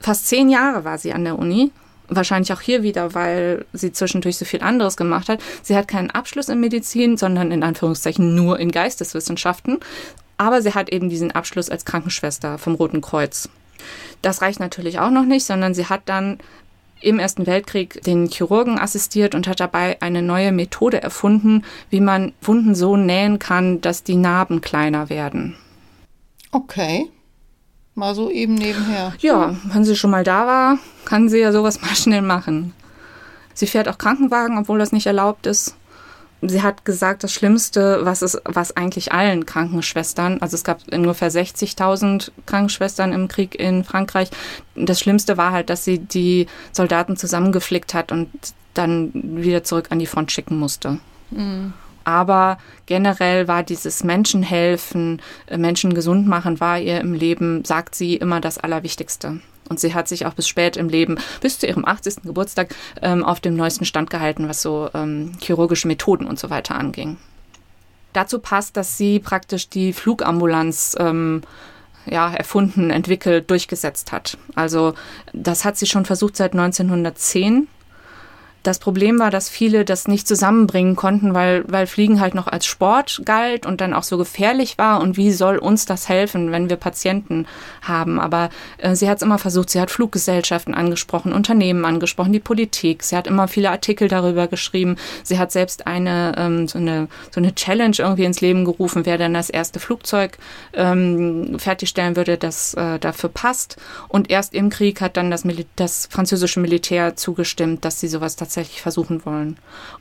[0.00, 1.72] Fast zehn Jahre war sie an der Uni
[2.16, 5.40] wahrscheinlich auch hier wieder, weil sie zwischendurch so viel anderes gemacht hat.
[5.62, 9.80] Sie hat keinen Abschluss in Medizin, sondern in Anführungszeichen nur in Geisteswissenschaften.
[10.36, 13.48] Aber sie hat eben diesen Abschluss als Krankenschwester vom Roten Kreuz.
[14.22, 16.38] Das reicht natürlich auch noch nicht, sondern sie hat dann
[17.00, 22.32] im Ersten Weltkrieg den Chirurgen assistiert und hat dabei eine neue Methode erfunden, wie man
[22.40, 25.56] Wunden so nähen kann, dass die Narben kleiner werden.
[26.50, 27.10] Okay.
[27.94, 29.14] Mal so eben nebenher.
[29.20, 32.72] Ja, wenn sie schon mal da war, kann sie ja sowas mal schnell machen.
[33.54, 35.76] Sie fährt auch Krankenwagen, obwohl das nicht erlaubt ist.
[36.42, 41.30] Sie hat gesagt, das Schlimmste, was es, was eigentlich allen Krankenschwestern, also es gab ungefähr
[41.30, 44.28] 60.000 Krankenschwestern im Krieg in Frankreich.
[44.74, 48.28] Das Schlimmste war halt, dass sie die Soldaten zusammengeflickt hat und
[48.74, 50.98] dann wieder zurück an die Front schicken musste.
[52.04, 58.16] Aber generell war dieses Menschenhelfen, äh, Menschen gesund machen, war ihr im Leben, sagt sie,
[58.16, 59.40] immer das Allerwichtigste.
[59.68, 62.22] Und sie hat sich auch bis spät im Leben, bis zu ihrem 80.
[62.24, 66.74] Geburtstag, ähm, auf dem neuesten Stand gehalten, was so ähm, chirurgische Methoden und so weiter
[66.76, 67.16] anging.
[68.12, 71.42] Dazu passt, dass sie praktisch die Flugambulanz ähm,
[72.06, 74.36] ja, erfunden, entwickelt, durchgesetzt hat.
[74.54, 74.94] Also
[75.32, 77.68] das hat sie schon versucht seit 1910.
[78.64, 82.64] Das Problem war, dass viele das nicht zusammenbringen konnten, weil, weil Fliegen halt noch als
[82.64, 85.02] Sport galt und dann auch so gefährlich war.
[85.02, 87.46] Und wie soll uns das helfen, wenn wir Patienten
[87.82, 88.18] haben?
[88.18, 88.48] Aber
[88.78, 89.68] äh, sie hat es immer versucht.
[89.68, 93.02] Sie hat Fluggesellschaften angesprochen, Unternehmen angesprochen, die Politik.
[93.02, 94.96] Sie hat immer viele Artikel darüber geschrieben.
[95.22, 99.18] Sie hat selbst eine, ähm, so eine, so eine Challenge irgendwie ins Leben gerufen, wer
[99.18, 100.38] denn das erste Flugzeug
[100.72, 103.76] ähm, fertigstellen würde, das äh, dafür passt.
[104.08, 108.36] Und erst im Krieg hat dann das, Mil das französische Militär zugestimmt, dass sie sowas
[108.36, 109.56] tatsächlich versuchen wollen.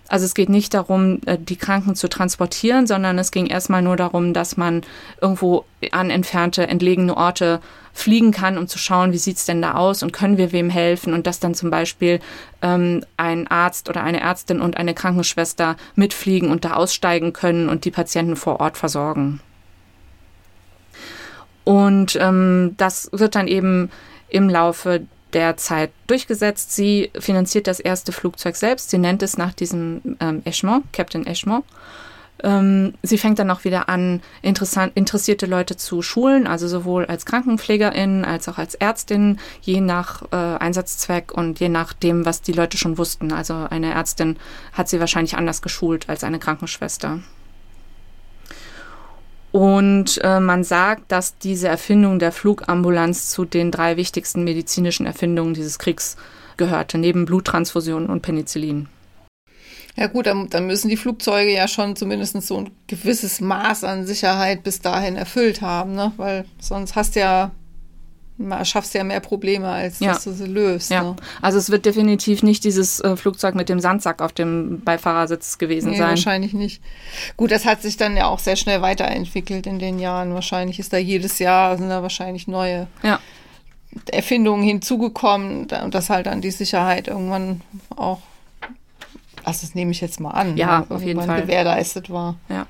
[0.08, 3.96] Also es geht nicht darum, äh, die Kranken zu transportieren, sondern es ging erstmal nur
[3.96, 4.82] darum, dass man
[5.22, 7.62] irgendwo an entfernte, entlegene Orte
[7.94, 11.14] fliegen kann, um zu schauen, wie sieht's denn da aus und können wir wem helfen
[11.14, 12.20] und dass dann zum Beispiel
[12.62, 17.86] ähm, ein Arzt oder eine Ärztin und eine Krankenschwester mitfliegen und da aussteigen können und
[17.86, 19.42] die Patienten vor Ort versorgen.
[21.64, 23.90] Und ähm, das wird dann eben
[24.28, 26.74] im Laufe der Zeit durchgesetzt.
[26.74, 28.90] Sie finanziert das erste Flugzeug selbst.
[28.90, 31.66] Sie nennt es nach diesem ähm, Echemont, Captain Echemont.
[32.44, 38.26] Ähm, sie fängt dann auch wieder an, interessierte Leute zu schulen, also sowohl als Krankenpflegerin
[38.26, 42.98] als auch als Ärztin, je nach äh, Einsatzzweck und je nachdem, was die Leute schon
[42.98, 43.32] wussten.
[43.32, 44.38] Also eine Ärztin
[44.74, 47.20] hat sie wahrscheinlich anders geschult als eine Krankenschwester.
[49.54, 55.54] Und äh, man sagt, dass diese Erfindung der Flugambulanz zu den drei wichtigsten medizinischen Erfindungen
[55.54, 56.18] dieses Kriegs
[56.58, 58.88] gehörte, neben Bluttransfusionen und Penicillin.
[59.96, 64.08] Ja gut, dann, dann müssen die Flugzeuge ja schon zumindest so ein gewisses Maß an
[64.08, 66.12] Sicherheit bis dahin erfüllt haben, ne?
[66.18, 67.52] Weil sonst hast du ja
[68.64, 70.14] schaffst ja mehr Probleme, als ja.
[70.14, 70.90] dass du sie löst.
[70.92, 71.04] Ja.
[71.04, 71.16] Ne?
[71.42, 75.92] Also es wird definitiv nicht dieses äh, Flugzeug mit dem Sandsack auf dem Beifahrersitz gewesen
[75.92, 76.10] nee, sein.
[76.10, 76.82] Wahrscheinlich nicht.
[77.38, 80.34] Gut, das hat sich dann ja auch sehr schnell weiterentwickelt in den Jahren.
[80.34, 83.20] Wahrscheinlich ist da jedes Jahr sind da wahrscheinlich neue ja.
[84.12, 87.62] Erfindungen hinzugekommen und das halt dann die Sicherheit irgendwann
[87.96, 88.20] auch
[89.44, 90.58] also das nehme ich jetzt mal an.
[90.58, 90.86] Ja, ne?
[90.90, 91.42] auf jeden Fall.
[91.42, 92.36] gewährleistet war.
[92.50, 92.66] Ja.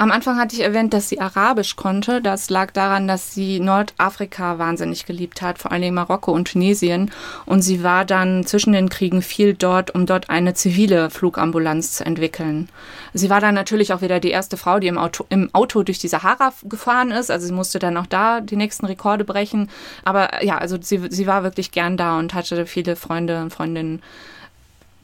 [0.00, 2.22] Am Anfang hatte ich erwähnt, dass sie Arabisch konnte.
[2.22, 7.10] Das lag daran, dass sie Nordafrika wahnsinnig geliebt hat, vor allem Marokko und Tunesien.
[7.44, 12.06] Und sie war dann zwischen den Kriegen viel dort, um dort eine zivile Flugambulanz zu
[12.06, 12.70] entwickeln.
[13.12, 15.98] Sie war dann natürlich auch wieder die erste Frau, die im Auto, im Auto durch
[15.98, 17.30] die Sahara gefahren ist.
[17.30, 19.68] Also sie musste dann auch da die nächsten Rekorde brechen.
[20.02, 24.00] Aber ja, also sie, sie war wirklich gern da und hatte viele Freunde und Freundinnen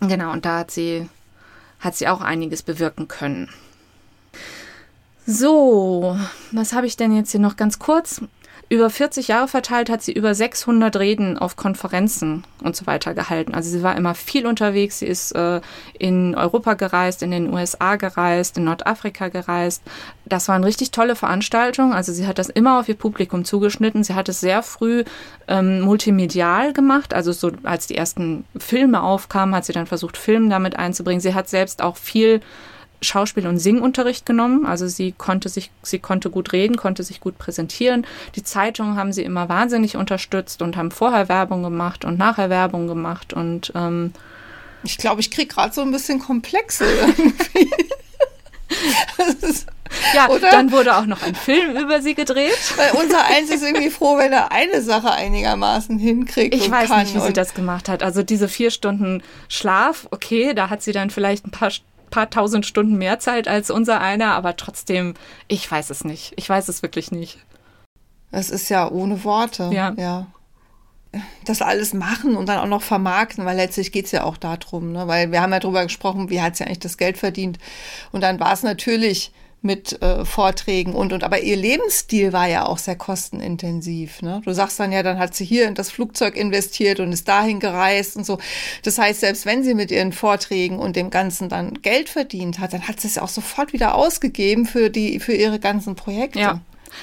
[0.00, 1.06] Genau, und da hat sie,
[1.80, 3.50] hat sie auch einiges bewirken können.
[5.28, 6.16] So,
[6.52, 8.22] was habe ich denn jetzt hier noch ganz kurz?
[8.68, 13.54] Über 40 Jahre verteilt hat sie über 600 Reden auf Konferenzen und so weiter gehalten.
[13.54, 15.00] Also sie war immer viel unterwegs.
[15.00, 15.60] Sie ist äh,
[15.98, 19.82] in Europa gereist, in den USA gereist, in Nordafrika gereist.
[20.24, 21.92] Das waren richtig tolle Veranstaltungen.
[21.92, 24.02] Also sie hat das immer auf ihr Publikum zugeschnitten.
[24.02, 25.04] Sie hat es sehr früh
[25.46, 27.14] ähm, multimedial gemacht.
[27.14, 31.20] Also so als die ersten Filme aufkamen, hat sie dann versucht, Film damit einzubringen.
[31.20, 32.40] Sie hat selbst auch viel
[33.02, 34.66] Schauspiel- und Singunterricht genommen.
[34.66, 38.06] Also sie konnte sich, sie konnte gut reden, konnte sich gut präsentieren.
[38.34, 42.86] Die Zeitungen haben sie immer wahnsinnig unterstützt und haben vorher Werbung gemacht und nachher Werbung
[42.86, 44.12] gemacht und ähm,
[44.86, 47.70] ich glaube, ich kriege gerade so ein bisschen Komplexe irgendwie.
[50.14, 50.50] ja, Oder?
[50.50, 52.56] dann wurde auch noch ein Film über sie gedreht.
[52.76, 56.54] Weil unser Eins ist irgendwie froh, wenn er eine Sache einigermaßen hinkriegt.
[56.54, 58.02] Ich weiß nicht, wie sie das gemacht hat.
[58.02, 61.70] Also diese vier Stunden Schlaf, okay, da hat sie dann vielleicht ein paar
[62.10, 65.14] paar tausend Stunden mehr Zeit als unser einer, aber trotzdem,
[65.48, 66.32] ich weiß es nicht.
[66.36, 67.38] Ich weiß es wirklich nicht.
[68.30, 69.70] Es ist ja ohne Worte.
[69.72, 69.94] Ja.
[69.96, 70.26] ja.
[71.44, 74.92] Das alles machen und dann auch noch vermarkten, weil letztlich geht es ja auch darum,
[74.92, 75.08] ne?
[75.08, 77.58] weil wir haben ja darüber gesprochen, wie hat sie eigentlich das Geld verdient.
[78.12, 79.32] Und dann war es natürlich
[79.66, 84.22] mit äh, Vorträgen und und aber ihr Lebensstil war ja auch sehr kostenintensiv.
[84.22, 84.40] Ne?
[84.44, 87.60] Du sagst dann ja, dann hat sie hier in das Flugzeug investiert und ist dahin
[87.60, 88.38] gereist und so.
[88.82, 92.72] Das heißt, selbst wenn sie mit ihren Vorträgen und dem Ganzen dann Geld verdient hat,
[92.72, 96.38] dann hat sie es auch sofort wieder ausgegeben für die für ihre ganzen Projekte.
[96.38, 96.60] Ja.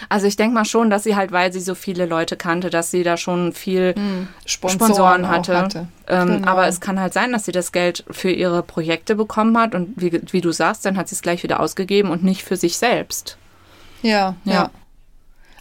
[0.10, 2.92] Also ich denke mal schon, dass sie halt, weil sie so viele Leute kannte, dass
[2.92, 5.58] sie da schon viel hm, Sponsoren, Sponsoren hatte.
[5.58, 5.88] hatte.
[6.08, 6.48] Ähm, genau.
[6.48, 9.94] Aber es kann halt sein, dass sie das Geld für ihre Projekte bekommen hat und
[9.96, 12.78] wie, wie du sagst, dann hat sie es gleich wieder ausgegeben und nicht für sich
[12.78, 13.38] selbst.
[14.02, 14.54] Ja, ja.
[14.54, 14.70] ja.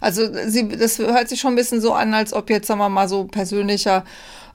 [0.03, 2.89] Also sie, das hört sich schon ein bisschen so an, als ob jetzt, sagen wir
[2.89, 4.03] mal, so persönlicher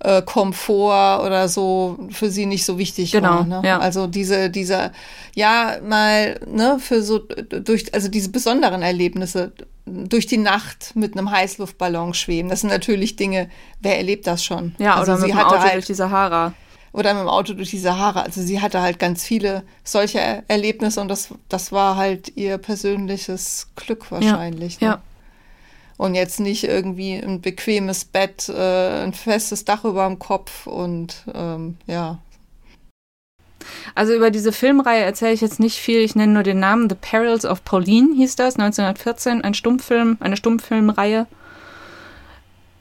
[0.01, 3.45] äh, Komfort oder so für sie nicht so wichtig genau, war.
[3.45, 3.63] Ne?
[3.65, 3.79] Ja.
[3.79, 4.93] Also diese, dieser,
[5.35, 9.53] ja, mal, ne, für so durch, also diese besonderen Erlebnisse
[9.87, 12.51] durch die Nacht mit einem Heißluftballon schweben.
[12.51, 13.49] Das sind natürlich Dinge,
[13.81, 14.75] wer erlebt das schon?
[14.79, 16.53] Ja, also oder mit dem Auto halt, durch die Sahara.
[16.93, 18.21] Oder mit dem Auto durch die Sahara.
[18.21, 23.69] Also sie hatte halt ganz viele solche Erlebnisse und das, das war halt ihr persönliches
[23.77, 24.79] Glück wahrscheinlich.
[24.81, 24.89] Ja.
[24.89, 24.95] Ne?
[24.95, 25.03] ja
[25.99, 31.25] und jetzt nicht irgendwie ein bequemes Bett, äh, ein festes Dach über dem Kopf und
[31.35, 32.19] ähm, ja.
[33.95, 36.01] Also über diese Filmreihe erzähle ich jetzt nicht viel.
[36.01, 36.89] Ich nenne nur den Namen.
[36.89, 41.27] The Perils of Pauline hieß das, 1914, ein Stummfilm, eine Stummfilmreihe.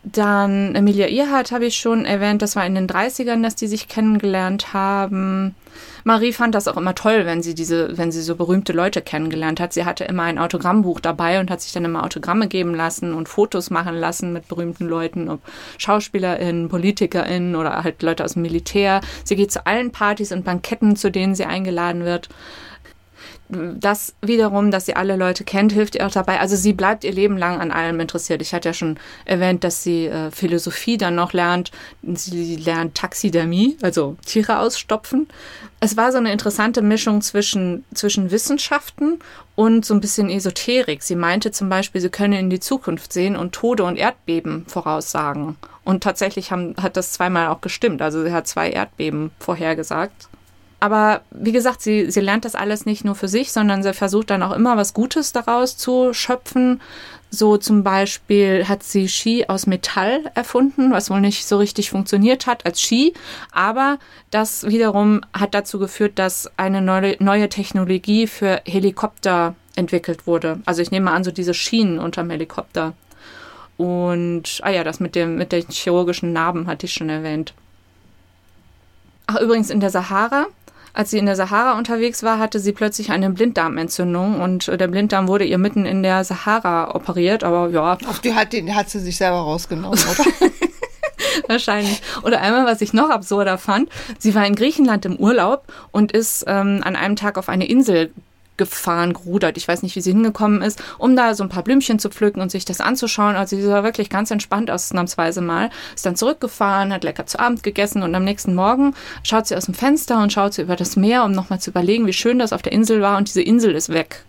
[0.03, 3.87] Dann Emilia Earhart habe ich schon erwähnt, das war in den 30ern, dass die sich
[3.87, 5.55] kennengelernt haben.
[6.03, 9.59] Marie fand das auch immer toll, wenn sie diese, wenn sie so berühmte Leute kennengelernt
[9.59, 9.73] hat.
[9.73, 13.27] Sie hatte immer ein Autogrammbuch dabei und hat sich dann immer Autogramme geben lassen und
[13.27, 15.41] Fotos machen lassen mit berühmten Leuten, ob
[15.77, 19.01] SchauspielerInnen, PolitikerInnen oder halt Leute aus dem Militär.
[19.25, 22.29] Sie geht zu allen Partys und Banketten, zu denen sie eingeladen wird
[23.49, 26.39] das wiederum, dass sie alle Leute kennt, hilft ihr auch dabei.
[26.39, 28.41] Also sie bleibt ihr Leben lang an allem interessiert.
[28.41, 31.71] Ich hatte ja schon erwähnt, dass sie äh, Philosophie dann noch lernt.
[32.01, 35.27] Sie lernt Taxidermie, also Tiere ausstopfen.
[35.79, 39.19] Es war so eine interessante Mischung zwischen, zwischen Wissenschaften
[39.55, 41.03] und so ein bisschen Esoterik.
[41.03, 45.55] Sie meinte zum Beispiel, sie könne in die Zukunft sehen und Tode und Erdbeben voraussagen.
[45.85, 48.01] Und tatsächlich haben, hat das zweimal auch gestimmt.
[48.01, 50.27] Also sie hat zwei Erdbeben vorhergesagt.
[50.79, 54.29] Aber wie gesagt, sie, sie lernt das alles nicht nur für sich, sondern sie versucht
[54.29, 56.81] dann auch immer was Gutes daraus zu schöpfen.
[57.29, 62.45] So zum Beispiel hat sie Ski aus Metall erfunden, was wohl nicht so richtig funktioniert
[62.45, 63.13] hat als Ski.
[63.51, 63.97] Aber
[64.29, 70.59] das wiederum hat dazu geführt, dass eine neue, neue Technologie für Helikopter entwickelt wurde.
[70.65, 72.93] Also ich nehme an, so diese Schienen unterm Helikopter.
[73.77, 77.53] Und, ah ja, das mit, dem, mit den chirurgischen Narben hatte ich schon erwähnt.
[79.27, 80.47] Ach, übrigens in der Sahara
[80.97, 85.27] als sie in der Sahara unterwegs war, hatte sie plötzlich eine Blinddarmentzündung und der Blinddarm
[85.27, 87.99] wurde ihr mitten in der Sahara operiert, aber ja.
[88.09, 90.25] Ach, die hat, den hat sie sich selber rausgenommen, oder?
[91.47, 92.01] Wahrscheinlich.
[92.23, 96.45] Oder einmal, was ich noch absurder fand, sie war in Griechenland im Urlaub und ist
[96.47, 98.11] ähm, an einem Tag auf eine Insel
[98.57, 99.57] gefahren, gerudert.
[99.57, 102.41] Ich weiß nicht, wie sie hingekommen ist, um da so ein paar Blümchen zu pflücken
[102.41, 103.35] und sich das anzuschauen.
[103.35, 105.69] Also sie war wirklich ganz entspannt ausnahmsweise mal.
[105.95, 108.93] Ist dann zurückgefahren, hat lecker zu Abend gegessen und am nächsten Morgen
[109.23, 112.07] schaut sie aus dem Fenster und schaut sie über das Meer, um nochmal zu überlegen,
[112.07, 114.23] wie schön das auf der Insel war und diese Insel ist weg.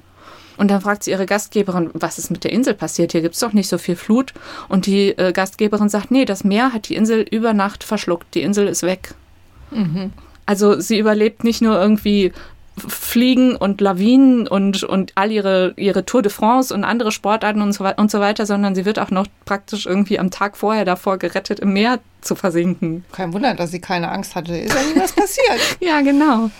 [0.59, 3.13] Und dann fragt sie ihre Gastgeberin, was ist mit der Insel passiert?
[3.13, 4.35] Hier gibt es doch nicht so viel Flut.
[4.69, 8.35] Und die äh, Gastgeberin sagt, nee, das Meer hat die Insel über Nacht verschluckt.
[8.35, 9.15] Die Insel ist weg.
[9.71, 10.13] Mhm.
[10.47, 12.33] Also sie überlebt nicht nur irgendwie
[12.79, 17.73] Fliegen und Lawinen und, und all ihre, ihre Tour de France und andere Sportarten und
[17.73, 21.19] so, und so weiter, sondern sie wird auch noch praktisch irgendwie am Tag vorher davor
[21.19, 23.05] gerettet, im Meer zu versinken.
[23.13, 24.57] Kein Wunder, dass sie keine Angst hatte.
[24.57, 25.61] Ist ja nie was passiert.
[25.81, 26.51] ja, genau.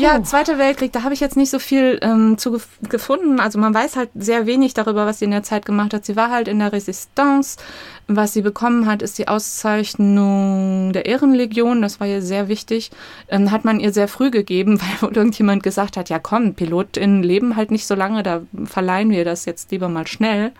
[0.00, 3.38] Ja, Zweiter Weltkrieg, da habe ich jetzt nicht so viel ähm, zu gef gefunden.
[3.38, 6.06] Also man weiß halt sehr wenig darüber, was sie in der Zeit gemacht hat.
[6.06, 7.58] Sie war halt in der Resistance.
[8.06, 11.82] Was sie bekommen hat, ist die Auszeichnung der Ehrenlegion.
[11.82, 12.90] Das war ihr sehr wichtig.
[13.28, 17.56] Ähm, hat man ihr sehr früh gegeben, weil irgendjemand gesagt hat, ja komm, PilotInnen leben
[17.56, 20.52] halt nicht so lange, da verleihen wir das jetzt lieber mal schnell.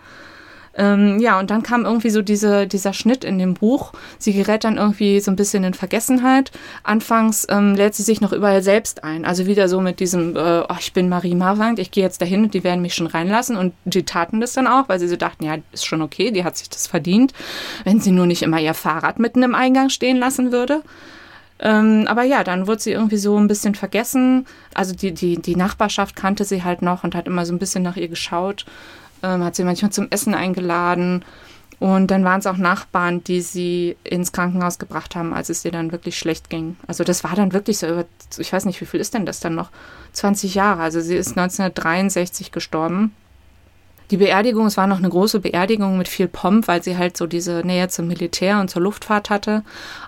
[0.73, 3.91] Ähm, ja, und dann kam irgendwie so diese, dieser Schnitt in dem Buch.
[4.17, 6.51] Sie gerät dann irgendwie so ein bisschen in Vergessenheit.
[6.83, 9.25] Anfangs ähm, lädt sie sich noch überall selbst ein.
[9.25, 12.43] Also wieder so mit diesem, äh, oh, ich bin Marie Marwand, ich gehe jetzt dahin
[12.43, 13.57] und die werden mich schon reinlassen.
[13.57, 16.45] Und die taten das dann auch, weil sie so dachten, ja, ist schon okay, die
[16.45, 17.33] hat sich das verdient,
[17.83, 20.83] wenn sie nur nicht immer ihr Fahrrad mitten im Eingang stehen lassen würde.
[21.59, 24.47] Ähm, aber ja, dann wurde sie irgendwie so ein bisschen vergessen.
[24.73, 27.83] Also die, die, die Nachbarschaft kannte sie halt noch und hat immer so ein bisschen
[27.83, 28.65] nach ihr geschaut
[29.23, 31.23] ähm, hat sie manchmal zum Essen eingeladen.
[31.79, 35.71] Und dann waren es auch Nachbarn, die sie ins Krankenhaus gebracht haben, als es ihr
[35.71, 36.77] dann wirklich schlecht ging.
[36.85, 38.05] Also das war dann wirklich so über,
[38.37, 39.71] ich weiß nicht, wie viel ist denn das dann noch?
[40.13, 40.83] 20 Jahre.
[40.83, 43.15] Also sie ist 1963 gestorben.
[44.11, 47.25] Die Beerdigung, es war noch eine große Beerdigung mit viel Pomp, weil sie halt so
[47.25, 49.63] diese Nähe zum Militär und zur Luftfahrt hatte.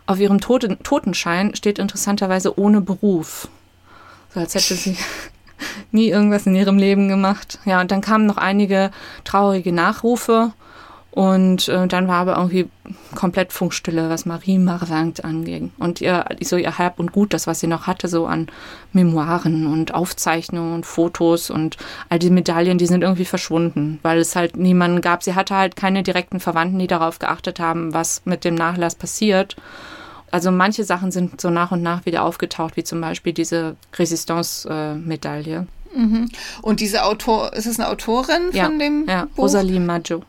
[0.06, 3.48] Auf ihrem Toten Totenschein steht interessanterweise ohne Beruf.
[4.34, 4.98] So als hätte sie
[5.92, 7.60] nie irgendwas in ihrem Leben gemacht.
[7.66, 8.92] Ja, und dann kamen noch einige
[9.24, 10.54] traurige Nachrufe.
[11.14, 12.68] Und äh, dann war aber irgendwie
[13.14, 15.72] komplett Funkstille, was Marie Marwangt anging.
[15.78, 18.48] Und ihr, so ihr Hab und Gut, das, was sie noch hatte, so an
[18.94, 21.78] Memoiren und Aufzeichnungen und Fotos und
[22.10, 25.22] all die Medaillen, die sind irgendwie verschwunden, weil es halt niemanden gab.
[25.22, 29.56] Sie hatte halt keine direkten Verwandten, die darauf geachtet haben, was mit dem Nachlass passiert.
[30.34, 35.68] Also manche Sachen sind so nach und nach wieder aufgetaucht, wie zum Beispiel diese Resistance-Medaille.
[35.96, 36.28] Mhm.
[36.64, 39.44] Und diese Autor, ist es eine Autorin ja, von dem ja, Buch?
[39.44, 40.24] Rosalie Maggio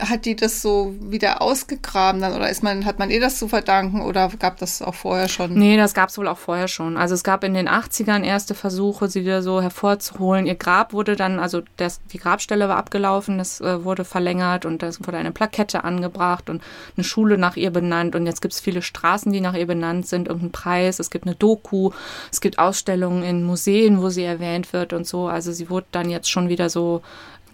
[0.00, 3.48] hat die das so wieder ausgegraben dann oder ist man, hat man ihr das zu
[3.48, 5.54] verdanken oder gab das auch vorher schon?
[5.54, 6.98] Nee, das gab es wohl auch vorher schon.
[6.98, 10.46] Also es gab in den 80ern erste Versuche, sie wieder so hervorzuholen.
[10.46, 14.82] Ihr Grab wurde dann, also das, die Grabstelle war abgelaufen, das äh, wurde verlängert und
[14.82, 16.62] es wurde eine Plakette angebracht und
[16.96, 20.06] eine Schule nach ihr benannt und jetzt gibt es viele Straßen, die nach ihr benannt
[20.06, 21.92] sind, irgendein Preis, es gibt eine Doku,
[22.30, 25.28] es gibt Ausstellungen in Museen, wo sie erwähnt wird und so.
[25.28, 27.00] Also sie wurde dann jetzt schon wieder so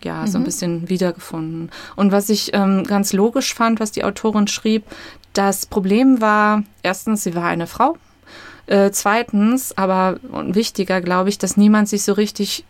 [0.05, 0.27] ja, mhm.
[0.27, 0.45] so ein mhm.
[0.45, 1.71] bisschen wiedergefunden.
[1.97, 4.85] Und was ich ähm, ganz logisch fand, was die Autorin schrieb,
[5.33, 7.97] das Problem war, erstens, sie war eine Frau.
[8.67, 12.65] Äh, zweitens, aber wichtiger, glaube ich, dass niemand sich so richtig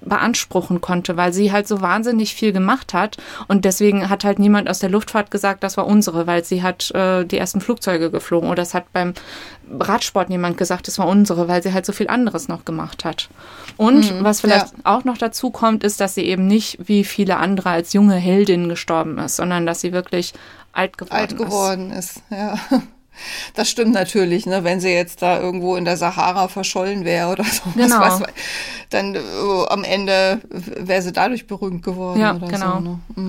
[0.00, 3.16] beanspruchen konnte, weil sie halt so wahnsinnig viel gemacht hat
[3.48, 6.90] und deswegen hat halt niemand aus der Luftfahrt gesagt, das war unsere, weil sie hat
[6.92, 9.14] äh, die ersten Flugzeuge geflogen oder es hat beim
[9.70, 13.28] Radsport niemand gesagt, das war unsere, weil sie halt so viel anderes noch gemacht hat.
[13.76, 14.78] Und mhm, was vielleicht ja.
[14.84, 18.68] auch noch dazu kommt, ist, dass sie eben nicht wie viele andere als junge Heldin
[18.68, 20.32] gestorben ist, sondern dass sie wirklich
[20.72, 21.20] alt geworden ist.
[21.20, 22.58] Alt geworden ist, ja.
[23.54, 24.64] Das stimmt natürlich, ne?
[24.64, 27.62] wenn sie jetzt da irgendwo in der Sahara verschollen wäre oder so.
[27.74, 28.00] Genau.
[28.00, 28.22] Was,
[28.90, 29.20] dann äh,
[29.68, 32.20] am Ende wäre sie dadurch berühmt geworden.
[32.20, 32.74] Ja, oder genau.
[32.74, 33.00] So, ne?
[33.16, 33.28] mhm.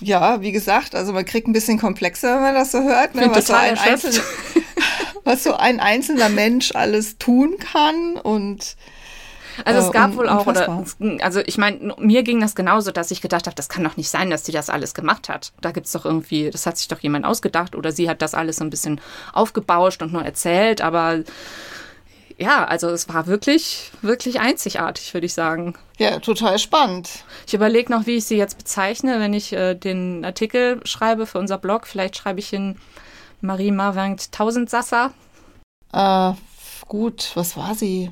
[0.00, 0.32] ja.
[0.32, 0.40] ja.
[0.40, 3.30] wie gesagt, also man kriegt ein bisschen komplexer, wenn man das so hört, ne?
[3.32, 3.76] was, so ein
[5.24, 8.76] was so ein einzelner Mensch alles tun kann und
[9.64, 10.84] also es äh, gab äh, wohl auch, oder,
[11.20, 14.10] also ich meine, mir ging das genauso, dass ich gedacht habe, das kann doch nicht
[14.10, 15.52] sein, dass sie das alles gemacht hat.
[15.60, 18.34] Da gibt es doch irgendwie, das hat sich doch jemand ausgedacht oder sie hat das
[18.34, 19.00] alles so ein bisschen
[19.32, 21.24] aufgebauscht und nur erzählt, aber
[22.36, 25.74] ja, also es war wirklich, wirklich einzigartig, würde ich sagen.
[25.98, 27.24] Ja, total spannend.
[27.46, 31.38] Ich überlege noch, wie ich sie jetzt bezeichne, wenn ich äh, den Artikel schreibe für
[31.38, 31.86] unser Blog.
[31.86, 32.76] Vielleicht schreibe ich in
[33.40, 35.12] Marie Marwangt Tausendsasser.
[35.92, 36.32] Äh,
[36.88, 38.10] gut, was war sie?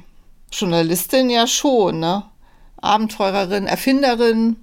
[0.53, 2.25] Journalistin ja schon, ne?
[2.81, 4.57] Abenteurerin, Erfinderin,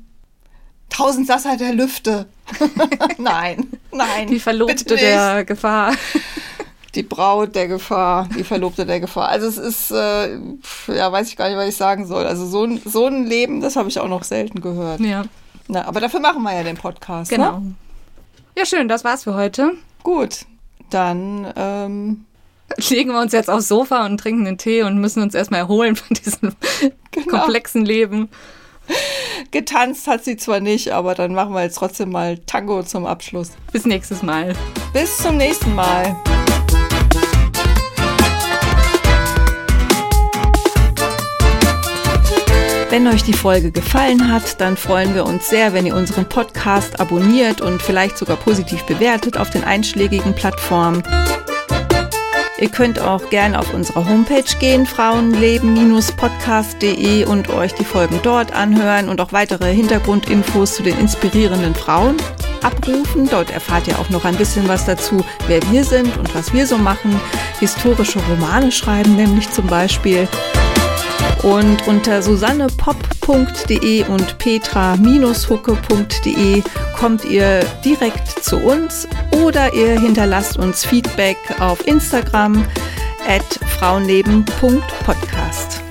[0.90, 2.28] Tausendsasser der Lüfte.
[3.18, 4.28] nein, nein.
[4.28, 5.94] Die Verlobte der Gefahr.
[6.96, 9.30] Die Braut der Gefahr, die Verlobte der Gefahr.
[9.30, 10.38] Also es ist, äh,
[10.88, 12.26] ja, weiß ich gar nicht, was ich sagen soll.
[12.26, 15.00] Also so ein, so ein Leben, das habe ich auch noch selten gehört.
[15.00, 15.24] Ja.
[15.68, 17.30] Na, aber dafür machen wir ja den Podcast.
[17.30, 17.60] Genau.
[17.60, 17.76] Ne?
[18.58, 19.74] Ja, schön, das war's für heute.
[20.02, 20.46] Gut,
[20.90, 22.26] dann ähm,
[22.90, 25.96] legen wir uns jetzt aufs Sofa und trinken einen Tee und müssen uns erstmal erholen
[25.96, 26.54] von diesem
[27.12, 27.28] genau.
[27.28, 28.30] komplexen Leben.
[29.52, 33.52] Getanzt hat sie zwar nicht, aber dann machen wir jetzt trotzdem mal Tango zum Abschluss.
[33.72, 34.54] Bis nächstes Mal.
[34.94, 36.16] Bis zum nächsten Mal.
[42.90, 47.00] Wenn euch die Folge gefallen hat, dann freuen wir uns sehr, wenn ihr unseren Podcast
[47.00, 51.04] abonniert und vielleicht sogar positiv bewertet auf den einschlägigen Plattformen.
[52.60, 59.08] Ihr könnt auch gerne auf unsere Homepage gehen, frauenleben-podcast.de und euch die Folgen dort anhören
[59.08, 62.18] und auch weitere Hintergrundinfos zu den inspirierenden Frauen
[62.62, 63.30] abrufen.
[63.30, 66.68] Dort erfahrt ihr auch noch ein bisschen was dazu, wer wir sind und was wir
[66.68, 67.18] so machen.
[67.60, 70.28] Historische Romane schreiben nämlich zum Beispiel.
[71.44, 76.64] Und unter susannepop.de und petra-hucke.de
[76.98, 82.64] kommt ihr direkt zu uns oder ihr hinterlasst uns Feedback auf Instagram
[83.28, 83.44] at
[83.78, 85.89] frauenleben.podcast.